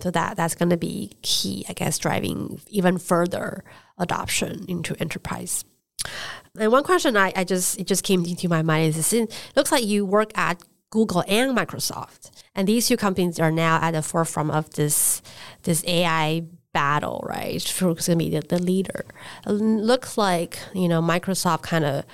So 0.01 0.09
that 0.11 0.35
that's 0.35 0.55
going 0.55 0.71
to 0.71 0.77
be 0.77 1.15
key, 1.21 1.63
I 1.69 1.73
guess, 1.73 1.99
driving 1.99 2.59
even 2.67 2.97
further 2.97 3.63
adoption 3.97 4.65
into 4.67 4.95
enterprise. 4.99 5.63
And 6.59 6.71
one 6.71 6.83
question 6.83 7.15
I, 7.17 7.33
I 7.35 7.43
just 7.43 7.79
it 7.79 7.87
just 7.87 8.03
came 8.03 8.25
into 8.25 8.49
my 8.49 8.61
mind 8.61 8.95
is 8.95 9.13
it 9.13 9.33
looks 9.55 9.71
like 9.71 9.85
you 9.85 10.05
work 10.05 10.37
at 10.37 10.61
Google 10.89 11.23
and 11.27 11.57
Microsoft. 11.57 12.31
And 12.55 12.67
these 12.67 12.87
two 12.87 12.97
companies 12.97 13.39
are 13.39 13.51
now 13.51 13.79
at 13.81 13.91
the 13.91 14.01
forefront 14.01 14.51
of 14.51 14.71
this 14.71 15.21
this 15.63 15.83
AI 15.85 16.43
battle, 16.73 17.25
right? 17.27 17.61
Who's 17.61 18.07
going 18.07 18.19
to 18.19 18.25
be 18.25 18.29
the, 18.29 18.41
the 18.41 18.59
leader? 18.59 19.05
It 19.45 19.51
looks 19.51 20.17
like 20.17 20.59
you 20.73 20.87
know 20.87 21.01
Microsoft 21.01 21.63
kind 21.63 21.85
of 21.85 22.05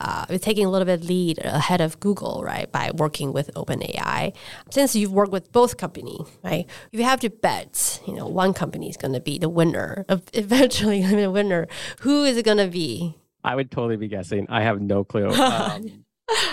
uh, 0.00 0.26
taking 0.38 0.66
a 0.66 0.70
little 0.70 0.86
bit 0.86 1.04
lead 1.04 1.38
ahead 1.44 1.80
of 1.80 2.00
Google, 2.00 2.42
right, 2.44 2.70
by 2.70 2.90
working 2.94 3.32
with 3.32 3.52
OpenAI. 3.54 4.34
Since 4.70 4.96
you've 4.96 5.12
worked 5.12 5.30
with 5.30 5.52
both 5.52 5.76
companies, 5.76 6.26
right, 6.42 6.66
if 6.90 6.98
you 6.98 7.04
have 7.04 7.20
to 7.20 7.30
bet, 7.30 8.00
you 8.06 8.14
know, 8.14 8.26
one 8.26 8.52
company 8.52 8.88
is 8.88 8.96
going 8.96 9.14
to 9.14 9.20
be 9.20 9.38
the 9.38 9.48
winner, 9.48 10.04
eventually 10.32 11.02
the 11.02 11.30
winner. 11.30 11.68
Who 12.00 12.24
is 12.24 12.36
it 12.36 12.44
going 12.44 12.58
to 12.58 12.66
be? 12.66 13.16
I 13.44 13.54
would 13.54 13.70
totally 13.70 13.96
be 13.96 14.08
guessing. 14.08 14.46
I 14.48 14.62
have 14.62 14.80
no 14.80 15.04
clue. 15.04 15.32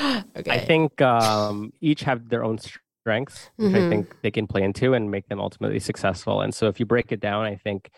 Um, 0.02 0.28
okay. 0.36 0.52
I 0.52 0.60
think 0.60 1.02
um, 1.02 1.72
each 1.80 2.02
have 2.02 2.28
their 2.28 2.44
own 2.44 2.58
strengths, 2.58 3.50
which 3.56 3.72
mm-hmm. 3.72 3.86
I 3.86 3.90
think 3.90 4.16
they 4.22 4.32
can 4.32 4.46
play 4.46 4.64
into 4.64 4.94
and 4.94 5.10
make 5.10 5.28
them 5.28 5.40
ultimately 5.40 5.80
successful. 5.80 6.42
And 6.42 6.54
so 6.54 6.68
if 6.68 6.80
you 6.80 6.86
break 6.86 7.12
it 7.12 7.20
down, 7.20 7.46
I 7.46 7.56
think 7.56 7.90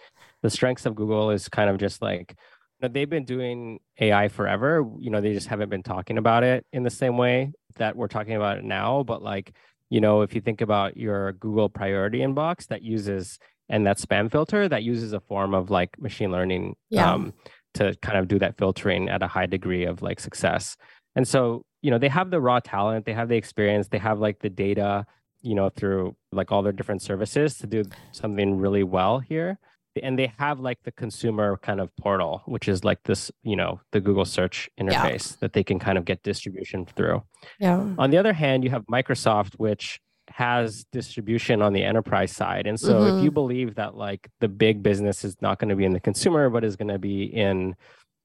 the 0.41 0.49
strengths 0.49 0.85
of 0.85 0.95
Google 0.95 1.31
is 1.31 1.49
kind 1.49 1.69
of 1.69 1.77
just 1.77 2.01
like 2.01 2.35
you 2.79 2.87
know, 2.87 2.93
they've 2.93 3.09
been 3.09 3.25
doing 3.25 3.79
AI 3.99 4.27
forever. 4.27 4.85
You 4.99 5.09
know, 5.09 5.21
they 5.21 5.33
just 5.33 5.47
haven't 5.47 5.69
been 5.69 5.83
talking 5.83 6.17
about 6.17 6.43
it 6.43 6.65
in 6.71 6.83
the 6.83 6.89
same 6.89 7.17
way 7.17 7.53
that 7.77 7.95
we're 7.95 8.07
talking 8.07 8.35
about 8.35 8.57
it 8.57 8.63
now. 8.63 9.03
But 9.03 9.21
like 9.23 9.53
you 9.89 9.99
know, 9.99 10.21
if 10.21 10.33
you 10.33 10.41
think 10.41 10.61
about 10.61 10.95
your 10.95 11.33
Google 11.33 11.67
priority 11.67 12.19
inbox 12.19 12.67
that 12.67 12.81
uses 12.81 13.39
and 13.67 13.85
that 13.85 13.97
spam 13.97 14.31
filter 14.31 14.67
that 14.69 14.83
uses 14.83 15.13
a 15.13 15.19
form 15.19 15.53
of 15.53 15.69
like 15.69 15.99
machine 15.99 16.31
learning 16.31 16.75
Yeah. 16.89 17.11
um, 17.13 17.33
to 17.75 17.95
kind 18.01 18.17
of 18.17 18.27
do 18.27 18.39
that 18.39 18.57
filtering 18.57 19.09
at 19.09 19.21
a 19.21 19.27
high 19.27 19.45
degree 19.45 19.85
of 19.85 20.01
like 20.01 20.19
success. 20.19 20.75
And 21.15 21.27
so, 21.27 21.65
you 21.81 21.91
know, 21.91 21.97
they 21.97 22.09
have 22.09 22.31
the 22.31 22.39
raw 22.39 22.59
talent, 22.59 23.05
they 23.05 23.13
have 23.13 23.29
the 23.29 23.35
experience, 23.35 23.87
they 23.87 23.97
have 23.97 24.19
like 24.19 24.39
the 24.39 24.49
data, 24.49 25.05
you 25.41 25.55
know, 25.55 25.69
through 25.69 26.15
like 26.31 26.51
all 26.51 26.61
their 26.61 26.71
different 26.71 27.01
services 27.01 27.57
to 27.57 27.67
do 27.67 27.83
something 28.11 28.57
really 28.57 28.83
well 28.83 29.19
here. 29.19 29.57
And 30.01 30.17
they 30.17 30.31
have 30.37 30.61
like 30.61 30.77
the 30.83 30.91
consumer 30.91 31.57
kind 31.61 31.81
of 31.81 31.93
portal, 31.97 32.43
which 32.45 32.69
is 32.69 32.85
like 32.85 33.03
this, 33.03 33.29
you 33.43 33.57
know, 33.57 33.81
the 33.91 33.99
Google 33.99 34.23
search 34.23 34.69
interface 34.79 35.37
that 35.39 35.51
they 35.51 35.63
can 35.63 35.79
kind 35.79 35.97
of 35.97 36.05
get 36.05 36.23
distribution 36.23 36.85
through. 36.85 37.23
Yeah. 37.59 37.93
On 37.97 38.09
the 38.09 38.17
other 38.17 38.31
hand, 38.31 38.63
you 38.63 38.69
have 38.69 38.85
Microsoft, 38.85 39.55
which 39.55 39.99
has 40.31 40.85
distribution 40.91 41.61
on 41.61 41.73
the 41.73 41.83
enterprise 41.83 42.31
side. 42.31 42.65
And 42.67 42.79
so 42.79 43.05
if 43.05 43.21
you 43.21 43.31
believe 43.31 43.75
that 43.75 43.95
like 43.95 44.29
the 44.39 44.47
big 44.47 44.81
business 44.81 45.23
is 45.23 45.35
not 45.41 45.59
going 45.59 45.69
to 45.69 45.75
be 45.75 45.85
in 45.85 45.93
the 45.93 45.99
consumer, 45.99 46.49
but 46.49 46.63
is 46.63 46.75
going 46.75 46.87
to 46.89 46.99
be 46.99 47.23
in 47.23 47.75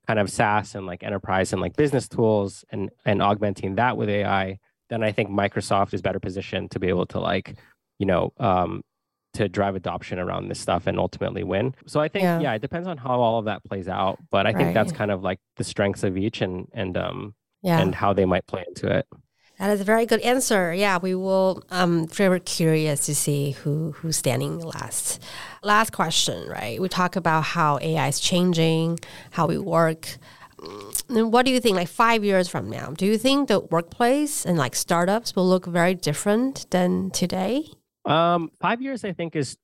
kind 0.07 0.19
of 0.19 0.31
SaaS 0.31 0.75
and 0.75 0.87
like 0.87 1.03
enterprise 1.03 1.53
and 1.53 1.61
like 1.61 1.77
business 1.77 2.09
tools 2.09 2.65
and 2.71 2.91
and 3.05 3.21
augmenting 3.23 3.75
that 3.77 3.97
with 3.97 4.09
AI, 4.09 4.59
then 4.89 5.03
I 5.03 5.13
think 5.13 5.31
Microsoft 5.31 5.95
is 5.95 6.01
better 6.03 6.21
positioned 6.21 6.71
to 6.73 6.79
be 6.79 6.89
able 6.89 7.07
to 7.07 7.19
like, 7.21 7.57
you 7.99 8.07
know, 8.07 8.33
um, 8.39 8.83
to 9.35 9.49
drive 9.49 9.75
adoption 9.75 10.19
around 10.19 10.49
this 10.49 10.61
stuff 10.61 10.87
and 10.87 10.99
ultimately 10.99 11.43
win. 11.45 11.75
So 11.87 12.01
I 12.01 12.09
think 12.09 12.23
Yeah. 12.23 12.41
yeah, 12.41 12.55
it 12.55 12.63
depends 12.63 12.89
on 12.89 12.97
how 12.97 13.21
all 13.21 13.39
of 13.39 13.45
that 13.47 13.65
plays 13.65 13.89
out, 13.89 14.19
but 14.31 14.47
I 14.47 14.53
think 14.53 14.75
that's 14.75 14.93
kind 14.93 15.11
of 15.11 15.23
like 15.23 15.41
the 15.57 15.65
strengths 15.65 16.05
of 16.05 16.17
each 16.17 16.41
and 16.41 16.69
and 16.73 16.97
um 16.97 17.35
Yeah. 17.63 17.81
and 17.81 17.95
how 17.95 18.13
they 18.13 18.25
might 18.25 18.47
play 18.47 18.65
into 18.69 18.87
it. 18.97 19.07
That 19.59 19.71
is 19.71 19.81
a 19.81 19.85
very 19.85 20.05
good 20.05 20.21
answer. 20.21 20.75
Yeah, 20.75 20.99
we 20.99 21.15
will. 21.15 21.63
Um, 21.71 22.07
very 22.09 22.41
curious 22.41 23.07
to 23.07 23.15
see 23.15 23.53
who 23.53 23.93
who's 23.93 24.17
standing 24.17 24.59
last. 24.61 25.23
Last 25.63 25.93
question, 25.93 26.47
right? 26.49 26.81
We 26.81 26.89
talk 26.89 27.17
about 27.17 27.43
how 27.45 27.79
AI 27.81 28.09
is 28.09 28.21
changing, 28.21 28.99
how 29.31 29.47
we 29.47 29.57
work. 29.59 30.19
Mm, 30.59 31.07
Then 31.09 31.31
what 31.31 31.47
do 31.47 31.53
you 31.53 31.61
think? 31.61 31.77
Like 31.77 31.89
five 31.89 32.23
years 32.23 32.49
from 32.49 32.69
now, 32.69 32.91
do 32.91 33.07
you 33.07 33.17
think 33.19 33.49
the 33.49 33.61
workplace 33.61 34.45
and 34.45 34.59
like 34.59 34.75
startups 34.75 35.35
will 35.35 35.49
look 35.49 35.65
very 35.67 35.95
different 35.95 36.67
than 36.71 37.11
today? 37.11 37.65
Um, 38.05 38.51
five 38.61 38.83
years, 38.83 39.05
I 39.05 39.13
think, 39.13 39.35
is 39.37 39.57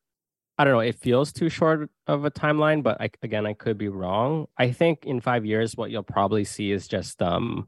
I 0.58 0.64
don't 0.64 0.72
know. 0.72 0.80
It 0.80 0.96
feels 0.96 1.32
too 1.32 1.48
short 1.50 1.90
of 2.06 2.24
a 2.24 2.30
timeline, 2.30 2.82
but 2.82 3.00
I, 3.00 3.10
again, 3.22 3.46
I 3.46 3.52
could 3.54 3.76
be 3.78 3.88
wrong. 3.88 4.46
I 4.56 4.70
think 4.72 5.04
in 5.04 5.20
five 5.20 5.44
years, 5.44 5.76
what 5.76 5.90
you'll 5.90 6.02
probably 6.02 6.44
see 6.44 6.72
is 6.72 6.88
just 6.88 7.20
um, 7.22 7.66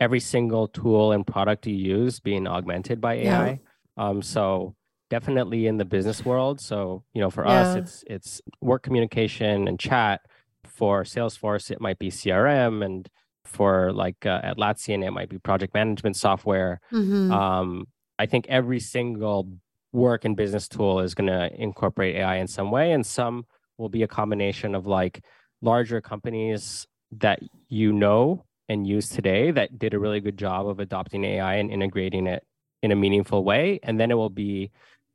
every 0.00 0.20
single 0.20 0.66
tool 0.66 1.12
and 1.12 1.26
product 1.26 1.66
you 1.66 1.74
use 1.74 2.18
being 2.20 2.46
augmented 2.48 3.00
by 3.00 3.14
Yeah. 3.14 3.42
AI. 3.42 3.60
Um, 3.96 4.22
so 4.22 4.74
definitely 5.10 5.66
in 5.66 5.76
the 5.76 5.84
business 5.84 6.24
world. 6.24 6.60
So 6.60 7.04
you 7.12 7.20
know, 7.20 7.30
for 7.30 7.46
us, 7.46 7.76
it's 7.76 8.04
it's 8.06 8.40
work 8.60 8.82
communication 8.82 9.68
and 9.68 9.78
chat. 9.78 10.22
For 10.64 11.02
Salesforce, 11.04 11.70
it 11.70 11.80
might 11.80 11.98
be 11.98 12.10
CRM, 12.10 12.84
and 12.84 13.08
for 13.44 13.92
like 13.92 14.24
uh, 14.24 14.40
Atlassian, 14.42 15.04
it 15.04 15.10
might 15.10 15.28
be 15.28 15.38
project 15.38 15.74
management 15.74 16.16
software 16.16 16.80
Mm-hmm. 16.92 17.30
um, 17.32 17.86
I 18.18 18.26
think 18.26 18.46
every 18.48 18.80
single 18.80 19.48
work 19.92 20.24
and 20.24 20.36
business 20.36 20.68
tool 20.68 21.00
is 21.00 21.14
going 21.14 21.26
to 21.28 21.50
incorporate 21.60 22.16
AI 22.16 22.36
in 22.36 22.46
some 22.46 22.70
way, 22.70 22.92
and 22.92 23.04
some 23.04 23.44
will 23.78 23.88
be 23.88 24.02
a 24.02 24.08
combination 24.08 24.74
of 24.74 24.86
like 24.86 25.24
larger 25.62 26.00
companies 26.00 26.86
that 27.12 27.40
you 27.68 27.92
know 27.92 28.44
and 28.70 28.86
use 28.86 29.08
today 29.08 29.50
that 29.50 29.78
did 29.78 29.92
a 29.94 29.98
really 29.98 30.20
good 30.20 30.38
job 30.38 30.68
of 30.68 30.78
adopting 30.78 31.24
AI 31.24 31.54
and 31.56 31.72
integrating 31.72 32.26
it 32.28 32.42
in 32.82 32.92
a 32.92 32.96
meaningful 32.96 33.42
way, 33.44 33.80
and 33.82 33.98
then 33.98 34.10
it 34.12 34.14
will 34.14 34.30
be 34.30 34.70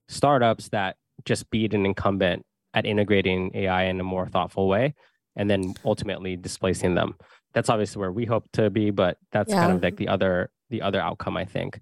startups 0.10 0.70
that 0.70 0.98
just 1.24 1.50
beat 1.50 1.74
an 1.74 1.86
incumbent 1.86 2.46
at 2.74 2.86
integrating 2.86 3.50
AI 3.56 3.84
in 3.86 4.00
a 4.00 4.04
more 4.04 4.28
thoughtful 4.28 4.68
way, 4.68 4.94
and 5.38 5.50
then 5.50 5.74
ultimately 5.86 6.36
displacing 6.36 6.96
them. 6.96 7.16
That's 7.54 7.70
obviously 7.70 8.02
where 8.02 8.12
we 8.12 8.26
hope 8.26 8.46
to 8.54 8.70
be, 8.70 8.92
but 8.92 9.18
that's 9.32 9.54
kind 9.54 9.72
of 9.72 9.82
like 9.82 9.96
the 9.96 10.10
other 10.10 10.50
the 10.70 10.82
other 10.82 11.00
outcome, 11.00 11.38
I 11.38 11.46
think. 11.46 11.80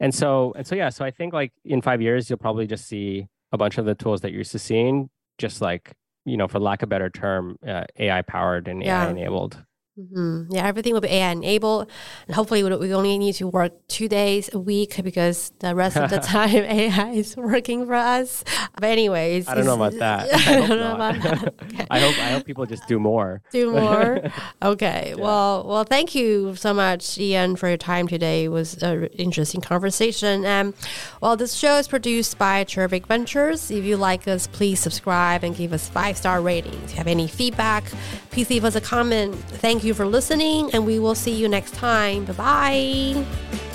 And 0.00 0.14
so 0.14 0.52
and 0.56 0.66
so 0.66 0.74
yeah, 0.74 0.90
so 0.90 1.04
I 1.06 1.10
think 1.10 1.32
like 1.32 1.52
in 1.64 1.80
five 1.80 2.02
years 2.02 2.28
you'll 2.28 2.38
probably 2.38 2.66
just 2.66 2.86
see 2.86 3.26
a 3.50 3.56
bunch 3.56 3.78
of 3.78 3.86
the 3.86 3.94
tools 3.94 4.20
that 4.20 4.30
you're 4.30 4.40
used 4.40 4.52
to 4.52 4.58
seeing, 4.58 5.08
just 5.38 5.62
like 5.62 5.92
you 6.26 6.36
know, 6.36 6.46
for 6.46 6.58
lack 6.58 6.82
of 6.82 6.88
a 6.88 6.90
better 6.90 7.08
term, 7.08 7.56
uh, 7.66 7.84
AI 7.98 8.20
powered 8.20 8.68
and 8.68 8.82
Yeah. 8.82 9.06
AI 9.06 9.10
enabled. 9.10 9.64
Hmm 9.98 10.44
Yeah, 10.50 10.66
everything 10.66 10.92
will 10.92 11.00
be 11.00 11.08
AI 11.08 11.32
enabled, 11.32 11.90
and 12.26 12.36
hopefully 12.36 12.62
we, 12.62 12.74
we 12.76 12.94
only 12.94 13.18
need 13.18 13.34
to 13.34 13.48
work 13.48 13.72
two 13.88 14.08
days 14.08 14.48
a 14.52 14.58
week 14.58 15.02
because 15.02 15.52
the 15.58 15.74
rest 15.74 15.96
of 15.96 16.10
the 16.10 16.18
time 16.36 16.54
AI 16.54 17.10
is 17.10 17.36
working 17.36 17.84
for 17.86 17.94
us. 17.94 18.44
But 18.74 18.90
anyways, 18.90 19.48
I 19.48 19.54
don't 19.54 19.64
know 19.64 19.74
about 19.74 19.98
that. 19.98 20.32
I, 20.34 20.38
hope 20.38 20.68
don't 20.68 20.78
know 20.78 20.94
about 20.94 21.22
that. 21.22 21.54
Okay. 21.64 21.86
I 21.90 22.00
hope 22.00 22.18
I 22.18 22.30
hope 22.30 22.44
people 22.44 22.64
just 22.66 22.86
do 22.86 23.00
more. 23.00 23.42
Do 23.50 23.72
more. 23.72 24.22
Okay. 24.62 25.14
Well, 25.18 25.66
well, 25.66 25.84
thank 25.84 26.14
you 26.14 26.54
so 26.54 26.72
much, 26.72 27.18
Ian, 27.18 27.56
for 27.56 27.68
your 27.68 27.76
time 27.76 28.06
today. 28.06 28.44
It 28.44 28.48
was 28.48 28.80
an 28.82 29.06
interesting 29.06 29.60
conversation. 29.60 30.44
And 30.44 30.74
well, 31.20 31.36
this 31.36 31.54
show 31.54 31.76
is 31.78 31.88
produced 31.88 32.38
by 32.38 32.62
Cherubic 32.64 33.06
Ventures. 33.06 33.70
If 33.70 33.84
you 33.84 33.96
like 33.96 34.28
us, 34.28 34.46
please 34.46 34.78
subscribe 34.78 35.42
and 35.42 35.56
give 35.56 35.72
us 35.72 35.88
five 35.88 36.16
star 36.16 36.40
ratings. 36.40 36.84
If 36.84 36.90
you 36.90 36.96
have 36.98 37.06
any 37.08 37.26
feedback, 37.26 37.84
please 38.30 38.48
leave 38.50 38.64
us 38.64 38.76
a 38.76 38.80
comment. 38.80 39.34
Thank 39.34 39.82
you 39.88 39.94
for 39.94 40.06
listening, 40.06 40.70
and 40.72 40.86
we 40.86 41.00
will 41.00 41.16
see 41.16 41.34
you 41.34 41.48
next 41.48 41.74
time. 41.74 42.24
Bye 42.26 42.32
bye. 42.34 43.67